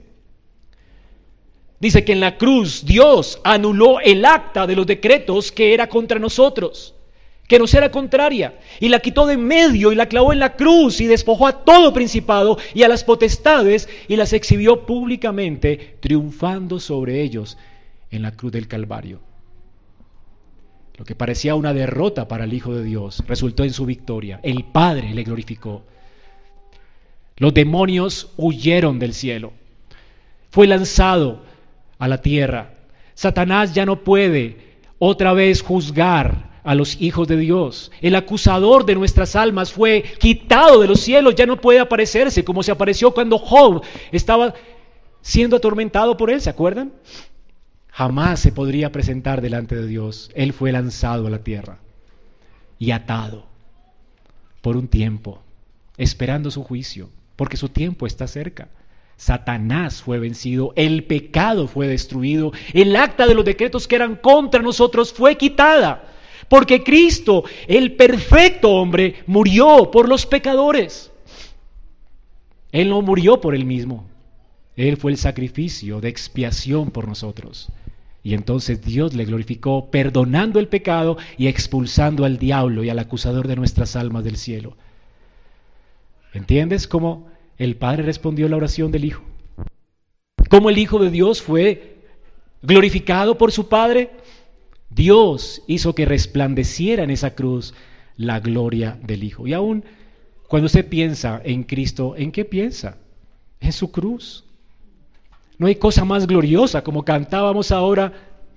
[1.80, 6.18] Dice que en la cruz Dios anuló el acta de los decretos que era contra
[6.18, 6.96] nosotros,
[7.48, 11.00] que nos era contraria, y la quitó de medio y la clavó en la cruz
[11.02, 17.22] y despojó a todo principado y a las potestades y las exhibió públicamente, triunfando sobre
[17.22, 17.60] ellos
[18.10, 19.20] en la cruz del Calvario.
[20.98, 24.40] Lo que parecía una derrota para el Hijo de Dios resultó en su victoria.
[24.42, 25.84] El Padre le glorificó.
[27.38, 29.54] Los demonios huyeron del cielo.
[30.50, 31.44] Fue lanzado
[32.00, 32.74] a la tierra.
[33.14, 34.58] Satanás ya no puede
[34.98, 37.92] otra vez juzgar a los hijos de Dios.
[38.02, 42.64] El acusador de nuestras almas fue quitado de los cielos, ya no puede aparecerse como
[42.64, 44.54] se apareció cuando Job estaba
[45.22, 46.92] siendo atormentado por él, ¿se acuerdan?
[47.90, 50.30] Jamás se podría presentar delante de Dios.
[50.34, 51.80] Él fue lanzado a la tierra
[52.80, 53.46] y atado
[54.62, 55.42] por un tiempo,
[55.98, 58.68] esperando su juicio porque su tiempo está cerca.
[59.16, 64.62] Satanás fue vencido, el pecado fue destruido, el acta de los decretos que eran contra
[64.62, 66.14] nosotros fue quitada,
[66.50, 71.12] porque Cristo, el perfecto hombre, murió por los pecadores.
[72.72, 74.06] Él no murió por él mismo,
[74.76, 77.70] Él fue el sacrificio de expiación por nosotros.
[78.24, 83.48] Y entonces Dios le glorificó perdonando el pecado y expulsando al diablo y al acusador
[83.48, 84.76] de nuestras almas del cielo.
[86.38, 87.26] ¿Entiendes cómo
[87.58, 89.24] el Padre respondió la oración del Hijo?
[90.52, 91.98] ¿Cómo el Hijo de Dios fue
[92.62, 94.12] glorificado por su Padre?
[94.92, 97.74] Dios hizo que resplandeciera en esa cruz
[98.18, 99.48] la gloria del Hijo.
[99.48, 99.84] Y aún
[100.48, 102.98] cuando usted piensa en Cristo, ¿en qué piensa?
[103.60, 104.44] En su cruz.
[105.58, 108.14] No hay cosa más gloriosa como cantábamos ahora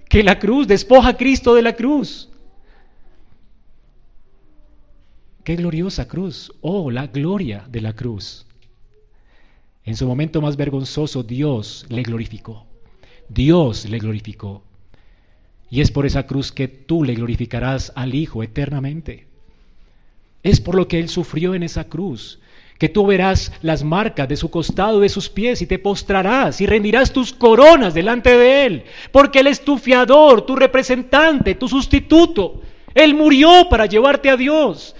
[0.06, 2.28] que la cruz, despoja a Cristo de la cruz.
[5.44, 6.52] Qué gloriosa cruz.
[6.60, 8.46] Oh, la gloria de la cruz.
[9.84, 12.66] En su momento más vergonzoso, Dios le glorificó.
[13.28, 14.62] Dios le glorificó.
[15.70, 19.28] Y es por esa cruz que tú le glorificarás al Hijo eternamente.
[20.42, 22.40] Es por lo que Él sufrió en esa cruz,
[22.78, 26.66] que tú verás las marcas de su costado, de sus pies, y te postrarás y
[26.66, 32.60] rendirás tus coronas delante de Él, porque Él es tu fiador, tu representante, tu sustituto.
[32.94, 34.96] Él murió para llevarte a Dios.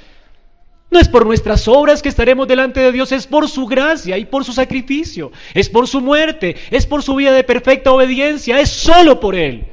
[0.90, 4.24] No es por nuestras obras que estaremos delante de Dios, es por su gracia y
[4.24, 8.70] por su sacrificio, es por su muerte, es por su vida de perfecta obediencia, es
[8.70, 9.66] solo por Él.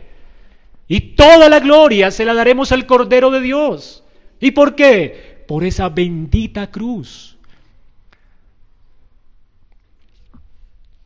[0.87, 4.03] Y toda la gloria se la daremos al Cordero de Dios.
[4.39, 5.43] ¿Y por qué?
[5.47, 7.37] Por esa bendita cruz.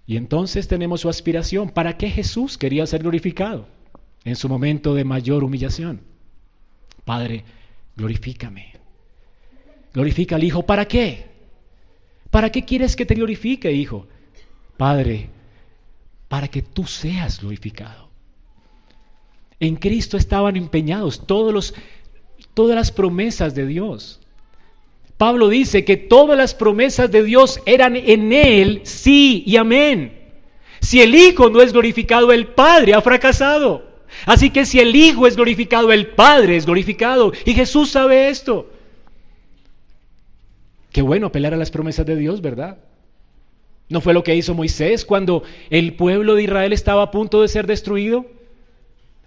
[0.06, 1.70] Y entonces tenemos su aspiración.
[1.70, 3.66] ¿Para qué Jesús quería ser glorificado?
[4.24, 6.02] en su momento de mayor humillación.
[7.06, 7.44] Padre,
[7.96, 8.71] glorifícame.
[9.94, 10.64] Glorifica al Hijo.
[10.64, 11.26] ¿Para qué?
[12.30, 14.08] ¿Para qué quieres que te glorifique, Hijo?
[14.78, 15.30] Padre,
[16.28, 18.10] para que tú seas glorificado.
[19.60, 21.74] En Cristo estaban empeñados todos los,
[22.54, 24.20] todas las promesas de Dios.
[25.18, 30.18] Pablo dice que todas las promesas de Dios eran en Él, sí y amén.
[30.80, 33.86] Si el Hijo no es glorificado, el Padre ha fracasado.
[34.26, 37.34] Así que si el Hijo es glorificado, el Padre es glorificado.
[37.46, 38.72] Y Jesús sabe esto.
[40.92, 42.78] Qué bueno apelar a las promesas de Dios, ¿verdad?
[43.88, 47.48] ¿No fue lo que hizo Moisés cuando el pueblo de Israel estaba a punto de
[47.48, 48.26] ser destruido?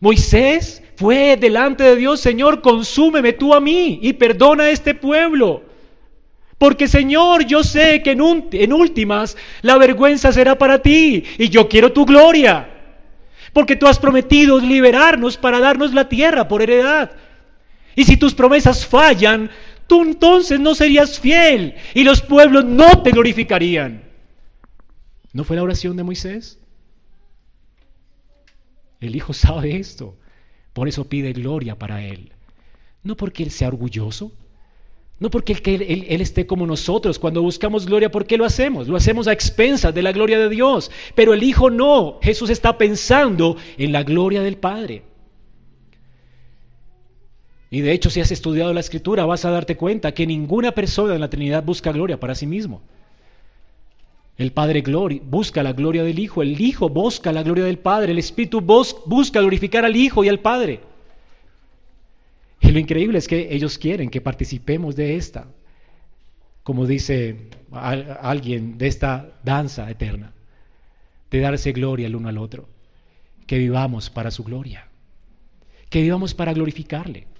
[0.00, 5.62] Moisés fue delante de Dios, Señor, consúmeme tú a mí y perdona a este pueblo.
[6.58, 11.68] Porque Señor, yo sé que en, en últimas la vergüenza será para ti y yo
[11.68, 12.70] quiero tu gloria.
[13.52, 17.12] Porque tú has prometido liberarnos para darnos la tierra por heredad.
[17.96, 19.50] Y si tus promesas fallan,
[19.87, 24.03] tú entonces no serías fiel y los pueblos no te glorificarían.
[25.32, 26.59] ¿No fue la oración de Moisés?
[29.01, 30.16] El Hijo sabe esto,
[30.72, 32.32] por eso pide gloria para Él.
[33.03, 34.32] No porque Él sea orgulloso,
[35.20, 37.18] no porque él, esté como nosotros.
[37.18, 38.89] Cuando buscamos gloria, ¿por qué lo hacemos?
[38.89, 40.91] Lo hacemos a expensas de la gloria de Dios.
[41.14, 42.18] Pero el Hijo no.
[42.20, 45.03] Jesús está pensando en la gloria del Padre.
[47.74, 51.12] Y de hecho, si has estudiado la Escritura, vas a darte cuenta que ninguna persona
[51.12, 52.82] en la Trinidad busca gloria para sí mismo.
[54.38, 54.80] El Padre
[55.24, 59.40] busca la gloria del Hijo, el Hijo busca la gloria del Padre, el Espíritu busca
[59.40, 60.82] glorificar al Hijo y al Padre.
[62.60, 65.48] Y lo increíble es que ellos quieren que participemos de esta,
[66.62, 70.32] como dice alguien, de esta danza eterna,
[71.28, 72.68] de darse gloria el uno al otro,
[73.48, 74.86] que vivamos para su gloria,
[75.90, 77.34] que vivamos para glorificarle.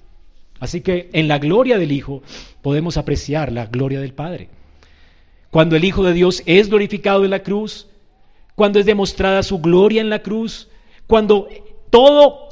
[0.61, 2.23] Así que en la gloria del Hijo
[2.63, 4.49] podemos apreciar la gloria del Padre.
[5.51, 7.89] Cuando el Hijo de Dios es glorificado en la cruz,
[8.55, 10.69] cuando es demostrada su gloria en la cruz,
[11.07, 11.49] cuando
[11.91, 12.49] todo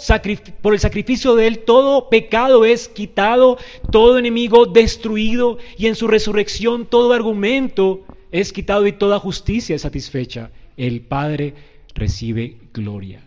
[0.61, 3.59] por el sacrificio de Él, todo pecado es quitado,
[3.91, 9.83] todo enemigo destruido y en su resurrección todo argumento es quitado y toda justicia es
[9.83, 10.53] satisfecha.
[10.77, 11.55] El Padre
[11.95, 13.25] recibe gloria.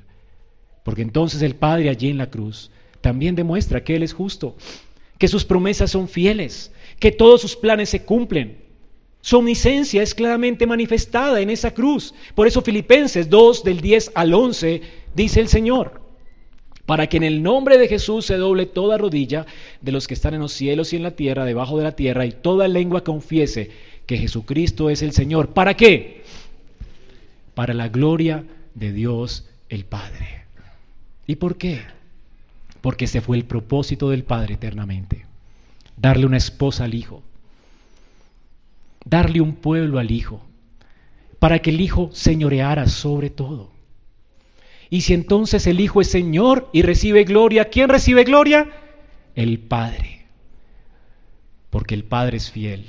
[0.83, 2.71] Porque entonces el Padre allí en la cruz
[3.05, 4.55] también demuestra que Él es justo,
[5.19, 8.57] que sus promesas son fieles, que todos sus planes se cumplen,
[9.21, 12.15] su omnisciencia es claramente manifestada en esa cruz.
[12.33, 14.81] Por eso Filipenses 2 del 10 al 11
[15.13, 16.01] dice el Señor,
[16.87, 19.45] para que en el nombre de Jesús se doble toda rodilla
[19.81, 22.25] de los que están en los cielos y en la tierra, debajo de la tierra,
[22.25, 23.69] y toda lengua confiese
[24.07, 25.49] que Jesucristo es el Señor.
[25.49, 26.23] ¿Para qué?
[27.53, 30.45] Para la gloria de Dios el Padre.
[31.27, 31.94] ¿Y por qué?
[32.85, 35.25] Porque ese fue el propósito del Padre eternamente.
[35.97, 37.23] Darle una esposa al Hijo
[39.05, 40.41] darle un pueblo al Hijo,
[41.39, 43.69] para que el Hijo señoreara sobre todo.
[44.89, 48.69] Y si entonces el Hijo es Señor y recibe gloria, ¿quién recibe gloria?
[49.35, 50.25] El Padre.
[51.69, 52.85] Porque el Padre es fiel,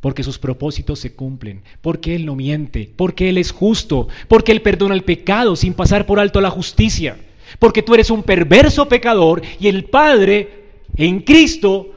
[0.00, 4.62] porque sus propósitos se cumplen, porque Él no miente, porque Él es justo, porque Él
[4.62, 7.16] perdona el pecado sin pasar por alto la justicia,
[7.58, 10.64] porque tú eres un perverso pecador y el Padre
[10.96, 11.90] en Cristo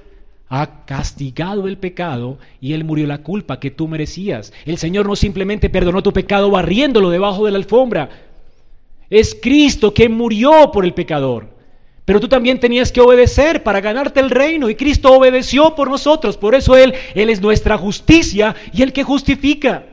[0.50, 4.54] ha castigado el pecado y Él murió la culpa que tú merecías.
[4.66, 8.10] El Señor no simplemente perdonó tu pecado barriéndolo debajo de la alfombra.
[9.10, 11.58] Es Cristo que murió por el pecador.
[12.06, 16.38] Pero tú también tenías que obedecer para ganarte el reino y Cristo obedeció por nosotros.
[16.38, 19.86] Por eso Él, Él es nuestra justicia y el que justifica.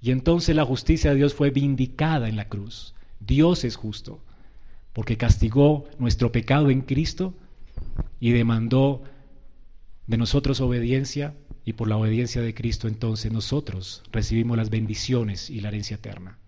[0.00, 2.94] Y entonces la justicia de Dios fue vindicada en la cruz.
[3.20, 4.20] Dios es justo
[4.92, 7.34] porque castigó nuestro pecado en Cristo
[8.20, 9.02] y demandó
[10.06, 15.60] de nosotros obediencia y por la obediencia de Cristo entonces nosotros recibimos las bendiciones y
[15.60, 16.38] la herencia eterna.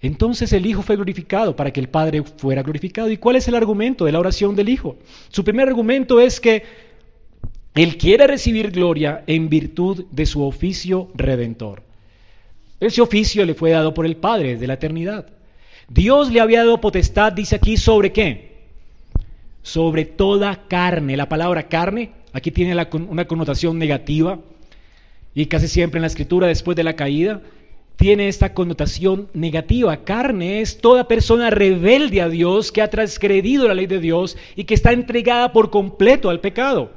[0.00, 3.10] Entonces el Hijo fue glorificado para que el Padre fuera glorificado.
[3.10, 4.96] ¿Y cuál es el argumento de la oración del Hijo?
[5.28, 6.64] Su primer argumento es que
[7.74, 11.82] Él quiere recibir gloria en virtud de su oficio redentor.
[12.80, 15.26] Ese oficio le fue dado por el Padre de la eternidad.
[15.88, 18.58] Dios le había dado potestad, dice aquí, sobre qué?
[19.62, 21.16] Sobre toda carne.
[21.16, 22.74] La palabra carne aquí tiene
[23.08, 24.38] una connotación negativa
[25.34, 27.42] y casi siempre en la escritura después de la caída
[27.96, 30.04] tiene esta connotación negativa.
[30.04, 34.64] Carne es toda persona rebelde a Dios que ha transgredido la ley de Dios y
[34.64, 36.92] que está entregada por completo al pecado.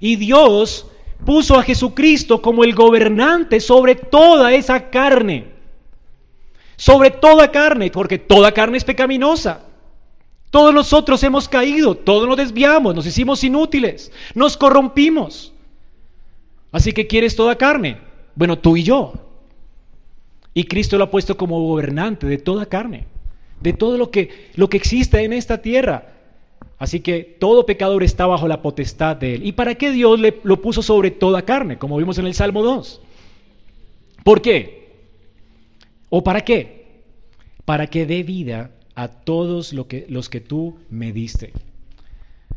[0.00, 0.86] Y Dios
[1.24, 5.58] puso a Jesucristo como el gobernante sobre toda esa carne
[6.78, 9.62] sobre toda carne, porque toda carne es pecaminosa.
[10.50, 15.52] Todos nosotros hemos caído, todos nos desviamos, nos hicimos inútiles, nos corrompimos.
[16.70, 17.98] Así que quieres toda carne.
[18.34, 19.12] Bueno, tú y yo.
[20.54, 23.06] Y Cristo lo ha puesto como gobernante de toda carne,
[23.60, 26.14] de todo lo que, lo que existe en esta tierra.
[26.78, 29.46] Así que todo pecador está bajo la potestad de él.
[29.46, 31.78] ¿Y para qué Dios le, lo puso sobre toda carne?
[31.78, 33.00] Como vimos en el Salmo 2.
[34.22, 34.88] ¿Por qué?
[36.08, 37.02] ¿O para qué?
[37.64, 41.52] Para que dé vida a todos los que tú me diste.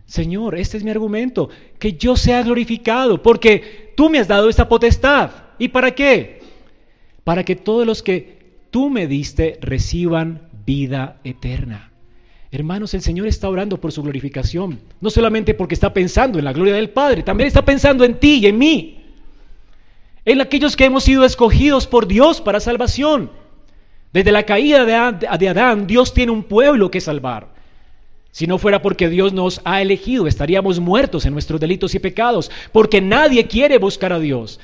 [0.06, 1.50] Señor, este es mi argumento,
[1.80, 5.32] que yo sea glorificado, porque tú me has dado esta potestad.
[5.58, 6.42] ¿Y para qué?
[7.24, 8.40] Para que todos los que
[8.72, 11.91] tú me diste reciban vida eterna.
[12.54, 16.52] Hermanos, el Señor está orando por su glorificación, no solamente porque está pensando en la
[16.52, 18.98] gloria del Padre, también está pensando en ti y en mí,
[20.26, 23.32] en aquellos que hemos sido escogidos por Dios para salvación.
[24.12, 27.48] Desde la caída de Adán, Dios tiene un pueblo que salvar.
[28.32, 32.52] Si no fuera porque Dios nos ha elegido, estaríamos muertos en nuestros delitos y pecados,
[32.74, 34.60] porque nadie quiere buscar a Dios.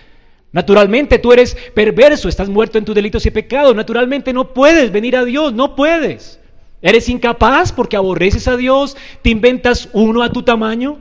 [0.51, 5.15] Naturalmente tú eres perverso, estás muerto en tus delitos y pecados, naturalmente no puedes venir
[5.15, 6.41] a Dios, no puedes.
[6.81, 8.95] ¿Eres incapaz porque aborreces a Dios?
[9.21, 10.99] ¿Te inventas uno a tu tamaño?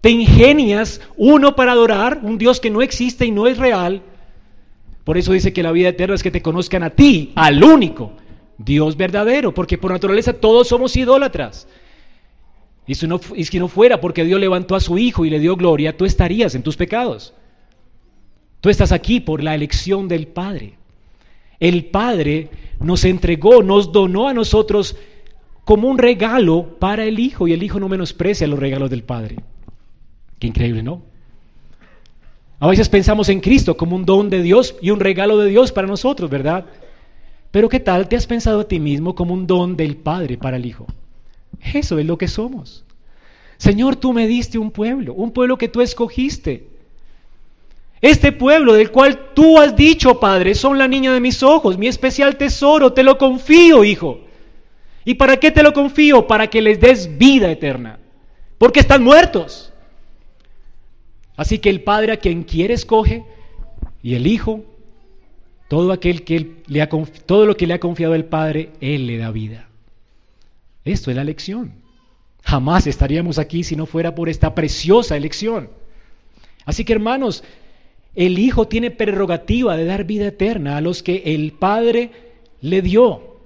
[0.00, 4.02] ¿Te ingenias uno para adorar un Dios que no existe y no es real?
[5.04, 8.12] Por eso dice que la vida eterna es que te conozcan a ti, al único
[8.58, 11.68] Dios verdadero, porque por naturaleza todos somos idólatras.
[12.86, 15.40] Y si, no, y si no fuera porque Dios levantó a su Hijo y le
[15.40, 17.34] dio gloria, tú estarías en tus pecados.
[18.60, 20.74] Tú estás aquí por la elección del Padre.
[21.60, 22.50] El Padre
[22.80, 24.96] nos entregó, nos donó a nosotros
[25.64, 29.36] como un regalo para el Hijo y el Hijo no menosprecia los regalos del Padre.
[30.38, 31.02] Qué increíble, ¿no?
[32.58, 35.72] A veces pensamos en Cristo como un don de Dios y un regalo de Dios
[35.72, 36.66] para nosotros, ¿verdad?
[37.50, 40.56] Pero ¿qué tal te has pensado a ti mismo como un don del Padre para
[40.56, 40.86] el Hijo?
[41.74, 42.84] Eso es lo que somos.
[43.58, 46.68] Señor, tú me diste un pueblo, un pueblo que tú escogiste.
[48.00, 51.86] Este pueblo del cual tú has dicho, Padre, son la niña de mis ojos, mi
[51.86, 54.20] especial tesoro, te lo confío, Hijo.
[55.04, 56.26] ¿Y para qué te lo confío?
[56.26, 57.98] Para que les des vida eterna,
[58.58, 59.72] porque están muertos.
[61.36, 63.24] Así que el Padre a quien quiere escoge
[64.02, 64.64] y el Hijo,
[65.68, 69.18] todo, aquel que le ha, todo lo que le ha confiado el Padre, Él le
[69.18, 69.68] da vida.
[70.84, 71.72] Esto es la elección.
[72.42, 75.70] Jamás estaríamos aquí si no fuera por esta preciosa elección.
[76.64, 77.42] Así que hermanos,
[78.16, 82.10] el Hijo tiene prerrogativa de dar vida eterna a los que el Padre
[82.62, 83.36] le dio,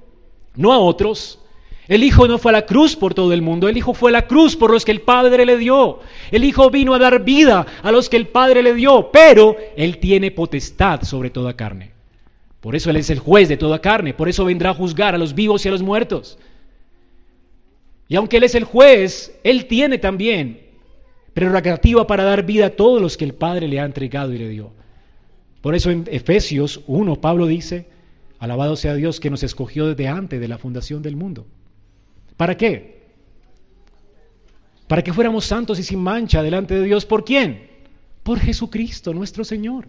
[0.55, 1.41] no a otros.
[1.89, 4.13] El Hijo no fue a la cruz por todo el mundo, el Hijo fue a
[4.13, 5.99] la cruz por los que el Padre le dio.
[6.31, 9.99] El Hijo vino a dar vida a los que el Padre le dio, pero Él
[9.99, 11.91] tiene potestad sobre toda carne.
[12.61, 15.19] Por eso Él es el juez de toda carne, por eso vendrá a juzgar a
[15.19, 16.39] los vivos y a los muertos.
[18.07, 20.70] Y aunque Él es el juez, Él tiene también
[21.35, 24.49] prerrogativa para dar vida a todos los que el Padre le ha entregado y le
[24.49, 24.73] dio.
[25.61, 27.89] Por eso en Efesios 1 Pablo dice,
[28.39, 31.47] alabado sea Dios que nos escogió desde antes de la fundación del mundo.
[32.37, 33.01] ¿Para qué?
[34.87, 37.07] Para que fuéramos santos y sin mancha delante de Dios.
[37.07, 37.69] ¿Por quién?
[38.23, 39.87] Por Jesucristo, nuestro Señor.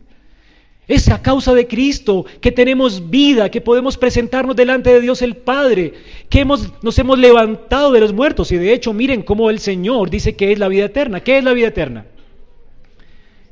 [0.91, 5.37] Es a causa de Cristo que tenemos vida, que podemos presentarnos delante de Dios el
[5.37, 5.93] Padre,
[6.27, 8.51] que hemos, nos hemos levantado de los muertos.
[8.51, 11.21] Y de hecho, miren cómo el Señor dice que es la vida eterna.
[11.21, 12.07] ¿Qué es la vida eterna?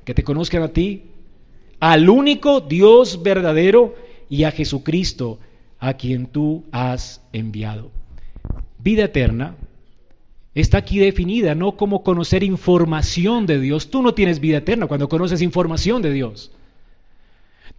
[0.03, 1.03] Que te conozcan a ti,
[1.79, 3.95] al único Dios verdadero
[4.29, 5.39] y a Jesucristo,
[5.79, 7.89] a quien tú has enviado.
[8.79, 9.55] Vida eterna
[10.55, 13.89] está aquí definida no como conocer información de Dios.
[13.89, 16.51] Tú no tienes vida eterna cuando conoces información de Dios.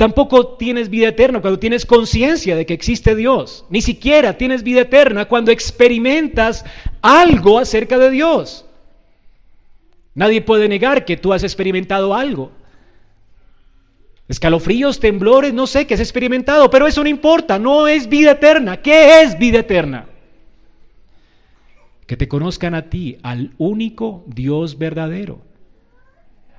[0.01, 3.67] Tampoco tienes vida eterna cuando tienes conciencia de que existe Dios.
[3.69, 6.65] Ni siquiera tienes vida eterna cuando experimentas
[7.03, 8.65] algo acerca de Dios.
[10.15, 12.51] Nadie puede negar que tú has experimentado algo.
[14.27, 18.79] Escalofríos, temblores, no sé qué has experimentado, pero eso no importa, no es vida eterna.
[18.79, 20.07] ¿Qué es vida eterna?
[22.07, 25.50] Que te conozcan a ti, al único Dios verdadero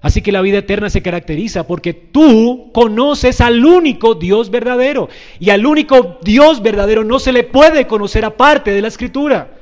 [0.01, 5.09] Así que la vida eterna se caracteriza porque tú conoces al único Dios verdadero.
[5.39, 9.59] Y al único Dios verdadero no se le puede conocer aparte de la escritura.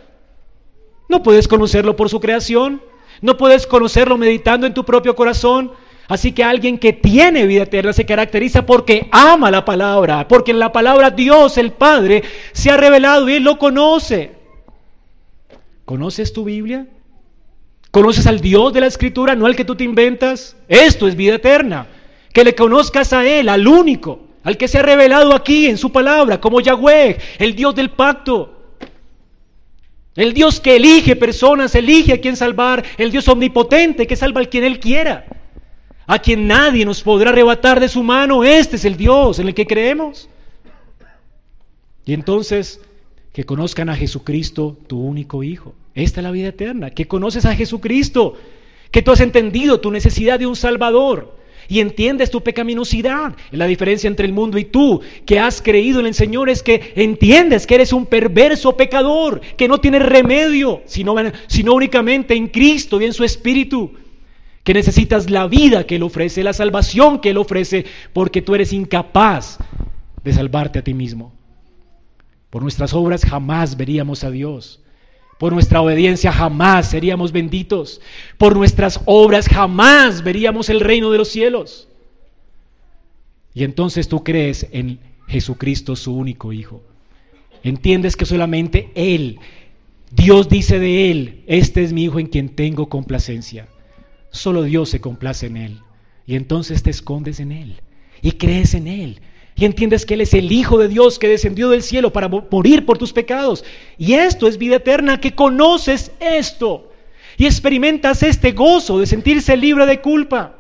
[1.10, 2.82] No puedes conocerlo por su creación.
[3.22, 5.74] No puedes conocerlo meditando en tu propio corazón.
[6.08, 10.60] Así que alguien que tiene vida eterna se caracteriza porque ama la palabra, porque en
[10.60, 12.24] la palabra Dios el Padre
[12.54, 14.32] se ha revelado y Él lo conoce.
[15.86, 16.88] ¿Conoces tu Biblia?
[17.92, 20.56] ¿Conoces al Dios de la Escritura, no al que tú te inventas?
[20.68, 21.88] Esto es vida eterna.
[22.32, 24.28] Que le conozcas a Él, al único.
[24.42, 28.60] al que se ha revelado aquí en su palabra, como Yahweh, el Dios del pacto.
[30.16, 34.50] El Dios que elige personas, elige a quien salvar, el Dios omnipotente que salva al
[34.50, 35.26] quien Él quiera,
[36.08, 38.44] a quien nadie nos podrá arrebatar de su mano.
[38.44, 40.30] Este es el Dios en el que creemos.
[42.06, 42.82] Y entonces,
[43.34, 45.76] que conozcan a Jesucristo, tu único Hijo.
[45.94, 48.36] Esta es la vida eterna, que conoces a Jesucristo,
[48.92, 53.36] que tú has entendido tu necesidad de un Salvador y entiendes tu pecaminosidad.
[53.52, 56.94] La diferencia entre el mundo y tú, que has creído en el Señor, es que
[56.96, 61.16] entiendes que eres un perverso pecador, que no tienes remedio, sino,
[61.48, 63.94] sino únicamente en Cristo y en su Espíritu.
[64.64, 68.74] Que necesitas la vida que Él ofrece, la salvación que Él ofrece, porque tú eres
[68.74, 69.60] incapaz
[70.24, 71.39] de salvarte a ti mismo.
[72.50, 74.80] Por nuestras obras jamás veríamos a Dios.
[75.38, 78.02] Por nuestra obediencia jamás seríamos benditos.
[78.38, 81.88] Por nuestras obras jamás veríamos el reino de los cielos.
[83.54, 86.84] Y entonces tú crees en Jesucristo, su único Hijo.
[87.64, 89.40] Entiendes que solamente Él,
[90.12, 93.68] Dios dice de Él, este es mi Hijo en quien tengo complacencia.
[94.32, 95.80] Solo Dios se complace en Él.
[96.26, 97.82] Y entonces te escondes en Él
[98.22, 99.22] y crees en Él
[99.60, 102.86] y entiendes que Él es el Hijo de Dios que descendió del cielo para morir
[102.86, 103.66] por tus pecados.
[103.98, 106.90] Y esto es vida eterna, que conoces esto
[107.38, 110.56] y experimentas este gozo de sentirse libre de culpa,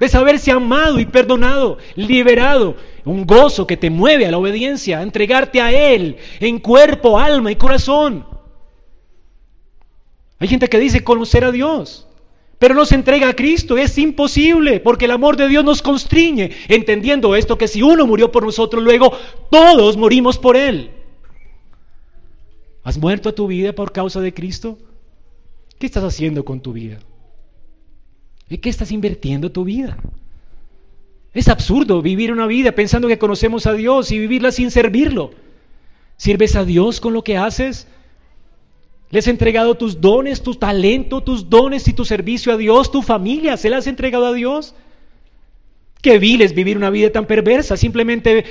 [0.00, 2.74] de saberse amado y perdonado, liberado.
[3.04, 7.52] Un gozo que te mueve a la obediencia, a entregarte a Él en cuerpo, alma
[7.52, 8.26] y corazón.
[10.40, 12.07] Hay gente que dice conocer a Dios
[12.58, 13.78] pero no se entrega a Cristo.
[13.78, 18.32] Es imposible, porque el amor de Dios nos constriñe, entendiendo esto que si uno murió
[18.32, 19.12] por nosotros, luego
[19.50, 20.90] todos morimos por Él.
[22.82, 24.78] ¿Has muerto a tu vida por causa de Cristo?
[25.78, 26.98] ¿Qué estás haciendo con tu vida?
[28.48, 29.98] ¿Y qué estás invirtiendo tu vida?
[31.34, 35.30] Es absurdo vivir una vida pensando que conocemos a Dios y vivirla sin servirlo.
[36.16, 37.86] ¿Sirves a Dios con lo que haces?
[39.10, 43.00] ¿Le has entregado tus dones, tu talento, tus dones y tu servicio a Dios, tu
[43.00, 43.56] familia?
[43.56, 44.74] ¿Se la has entregado a Dios?
[46.02, 48.44] Qué vil es vivir una vida tan perversa, simplemente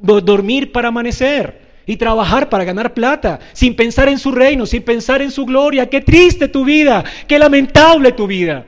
[0.00, 5.20] dormir para amanecer y trabajar para ganar plata, sin pensar en su reino, sin pensar
[5.20, 5.90] en su gloria.
[5.90, 8.66] Qué triste tu vida, qué lamentable tu vida.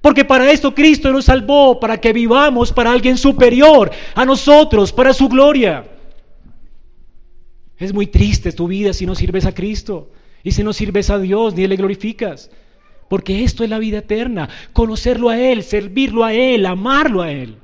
[0.00, 5.12] Porque para esto Cristo nos salvó, para que vivamos para alguien superior a nosotros, para
[5.12, 5.84] su gloria.
[7.76, 10.10] Es muy triste tu vida si no sirves a Cristo.
[10.42, 12.50] Y si no sirves a Dios ni le glorificas.
[13.08, 14.48] Porque esto es la vida eterna.
[14.72, 17.56] Conocerlo a Él, servirlo a Él, amarlo a Él.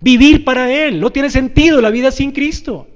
[0.00, 1.00] Vivir para Él.
[1.00, 2.88] No tiene sentido la vida sin Cristo.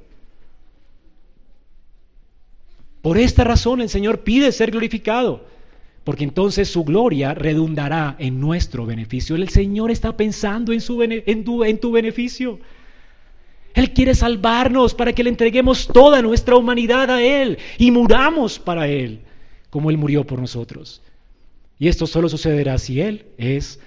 [3.03, 5.45] Por esta razón el Señor pide ser glorificado.
[6.05, 9.37] Porque entonces su gloria redundará en nuestro beneficio.
[9.37, 10.81] El Señor está pensando en,
[11.27, 11.45] en
[11.81, 12.59] tu beneficio.
[13.75, 18.89] Él quiere salvarnos para que le entreguemos toda nuestra humanidad a Él y muramos para
[18.89, 19.21] Él,
[19.71, 21.03] como Él murió por nosotros.
[21.79, 23.81] Y esto solo sucederá si Él es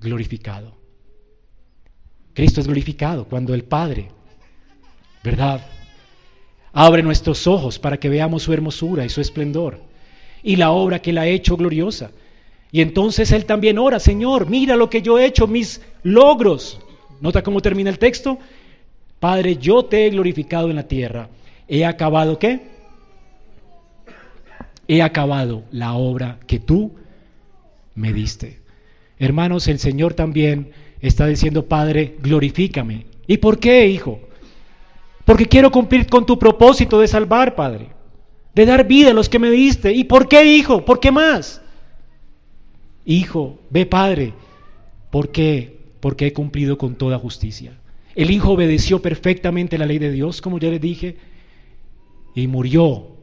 [0.00, 0.76] glorificado.
[2.34, 4.08] Cristo es glorificado cuando el Padre,
[5.22, 5.64] ¿verdad?
[6.72, 9.80] Abre nuestros ojos para que veamos su hermosura y su esplendor
[10.42, 12.10] y la obra que Él ha hecho gloriosa.
[12.72, 16.80] Y entonces Él también ora, Señor, mira lo que yo he hecho, mis logros.
[17.20, 18.38] ¿Nota cómo termina el texto?
[19.24, 21.30] Padre, yo te he glorificado en la tierra.
[21.66, 22.60] He acabado qué?
[24.86, 26.92] He acabado la obra que tú
[27.94, 28.60] me diste.
[29.18, 33.06] Hermanos, el Señor también está diciendo, Padre, glorifícame.
[33.26, 34.20] ¿Y por qué, hijo?
[35.24, 37.92] Porque quiero cumplir con tu propósito de salvar, Padre,
[38.54, 39.90] de dar vida a los que me diste.
[39.94, 40.84] ¿Y por qué, hijo?
[40.84, 41.62] ¿Por qué más?
[43.06, 44.34] Hijo, ve, Padre,
[45.10, 45.78] ¿por qué?
[46.00, 47.72] Porque he cumplido con toda justicia.
[48.14, 51.16] El Hijo obedeció perfectamente la ley de Dios, como ya le dije,
[52.34, 53.16] y murió,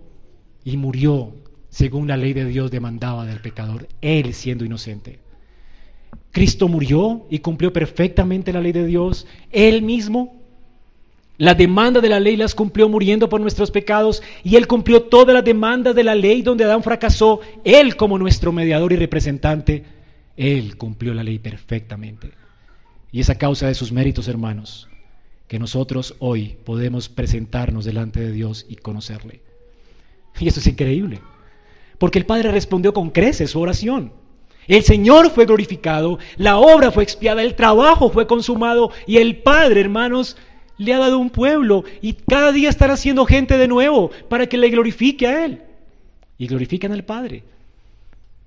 [0.64, 1.34] y murió
[1.72, 5.20] según la ley de Dios demandaba del pecador, él siendo inocente.
[6.32, 10.36] Cristo murió y cumplió perfectamente la ley de Dios, él mismo.
[11.38, 15.34] La demanda de la ley las cumplió muriendo por nuestros pecados y él cumplió todas
[15.34, 19.84] las demandas de la ley donde Adán fracasó, él como nuestro mediador y representante,
[20.36, 22.32] él cumplió la ley perfectamente.
[23.12, 24.88] Y es a causa de sus méritos, hermanos,
[25.47, 29.41] que nosotros hoy podemos presentarnos delante de Dios y conocerle.
[30.39, 31.20] Y eso es increíble,
[31.97, 34.14] porque el Padre respondió con creces su oración.
[34.68, 39.82] El Señor fue glorificado, la obra fue expiada, el trabajo fue consumado y el Padre,
[39.82, 40.38] hermanos,
[40.78, 44.57] le ha dado un pueblo y cada día estará haciendo gente de nuevo para que
[44.57, 45.62] le glorifique a Él.
[46.38, 47.43] Y glorifican al Padre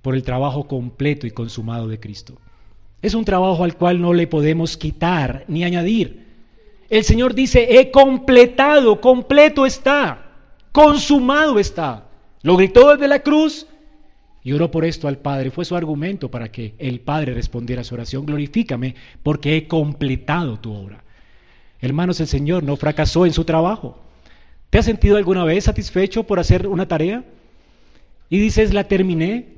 [0.02, 2.38] por el trabajo completo y consumado de Cristo.
[3.04, 6.24] Es un trabajo al cual no le podemos quitar ni añadir.
[6.88, 10.30] El Señor dice, he completado, completo está,
[10.72, 12.06] consumado está.
[12.40, 13.66] Lo gritó desde la cruz
[14.42, 15.50] y oró por esto al Padre.
[15.50, 18.24] Fue su argumento para que el Padre respondiera a su oración.
[18.24, 21.04] Glorifícame porque he completado tu obra.
[21.82, 23.98] Hermanos, el Señor no fracasó en su trabajo.
[24.70, 27.22] ¿Te has sentido alguna vez satisfecho por hacer una tarea?
[28.30, 29.53] Y dices, la terminé.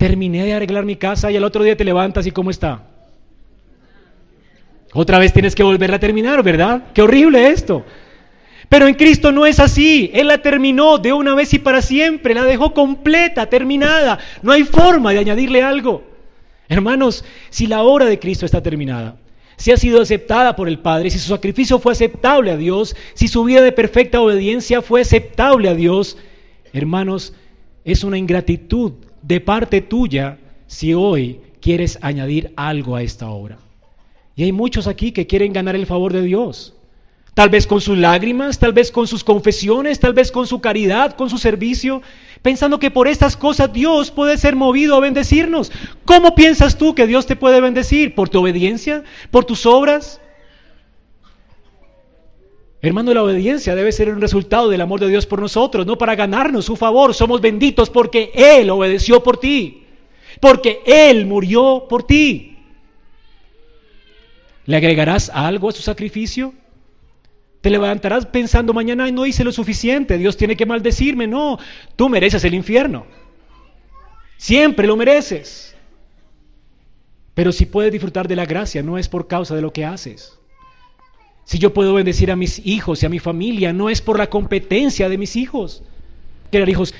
[0.00, 2.84] Terminé de arreglar mi casa y al otro día te levantas y ¿cómo está?
[4.94, 6.84] Otra vez tienes que volverla a terminar, ¿verdad?
[6.94, 7.84] Qué horrible esto.
[8.70, 10.10] Pero en Cristo no es así.
[10.14, 12.32] Él la terminó de una vez y para siempre.
[12.32, 14.18] La dejó completa, terminada.
[14.40, 16.02] No hay forma de añadirle algo.
[16.70, 19.16] Hermanos, si la obra de Cristo está terminada,
[19.58, 23.28] si ha sido aceptada por el Padre, si su sacrificio fue aceptable a Dios, si
[23.28, 26.16] su vida de perfecta obediencia fue aceptable a Dios,
[26.72, 27.34] hermanos,
[27.84, 28.94] es una ingratitud
[29.30, 33.58] de parte tuya si hoy quieres añadir algo a esta obra.
[34.34, 36.74] Y hay muchos aquí que quieren ganar el favor de Dios.
[37.34, 41.14] Tal vez con sus lágrimas, tal vez con sus confesiones, tal vez con su caridad,
[41.14, 42.02] con su servicio,
[42.42, 45.70] pensando que por estas cosas Dios puede ser movido a bendecirnos.
[46.04, 48.16] ¿Cómo piensas tú que Dios te puede bendecir?
[48.16, 49.04] ¿Por tu obediencia?
[49.30, 50.19] ¿Por tus obras?
[52.82, 56.14] Hermano, la obediencia debe ser un resultado del amor de Dios por nosotros, no para
[56.14, 57.14] ganarnos su favor.
[57.14, 59.84] Somos benditos porque Él obedeció por ti,
[60.40, 62.56] porque Él murió por ti.
[64.64, 66.54] ¿Le agregarás algo a su sacrificio?
[67.60, 71.26] Te levantarás pensando mañana no hice lo suficiente, Dios tiene que maldecirme.
[71.26, 71.58] No,
[71.96, 73.04] tú mereces el infierno.
[74.38, 75.76] Siempre lo mereces.
[77.34, 80.39] Pero si puedes disfrutar de la gracia, no es por causa de lo que haces.
[81.44, 84.28] Si yo puedo bendecir a mis hijos y a mi familia, no es por la
[84.28, 85.82] competencia de mis hijos.
[86.52, 86.94] hijos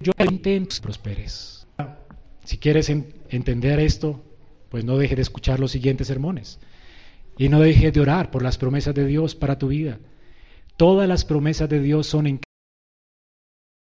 [0.00, 1.66] yo intento prosperes.
[2.44, 4.22] Si quieres entender esto,
[4.68, 6.60] pues no deje de escuchar los siguientes sermones.
[7.38, 9.98] Y no dejes de orar por las promesas de Dios para tu vida.
[10.76, 12.40] Todas las promesas de Dios son en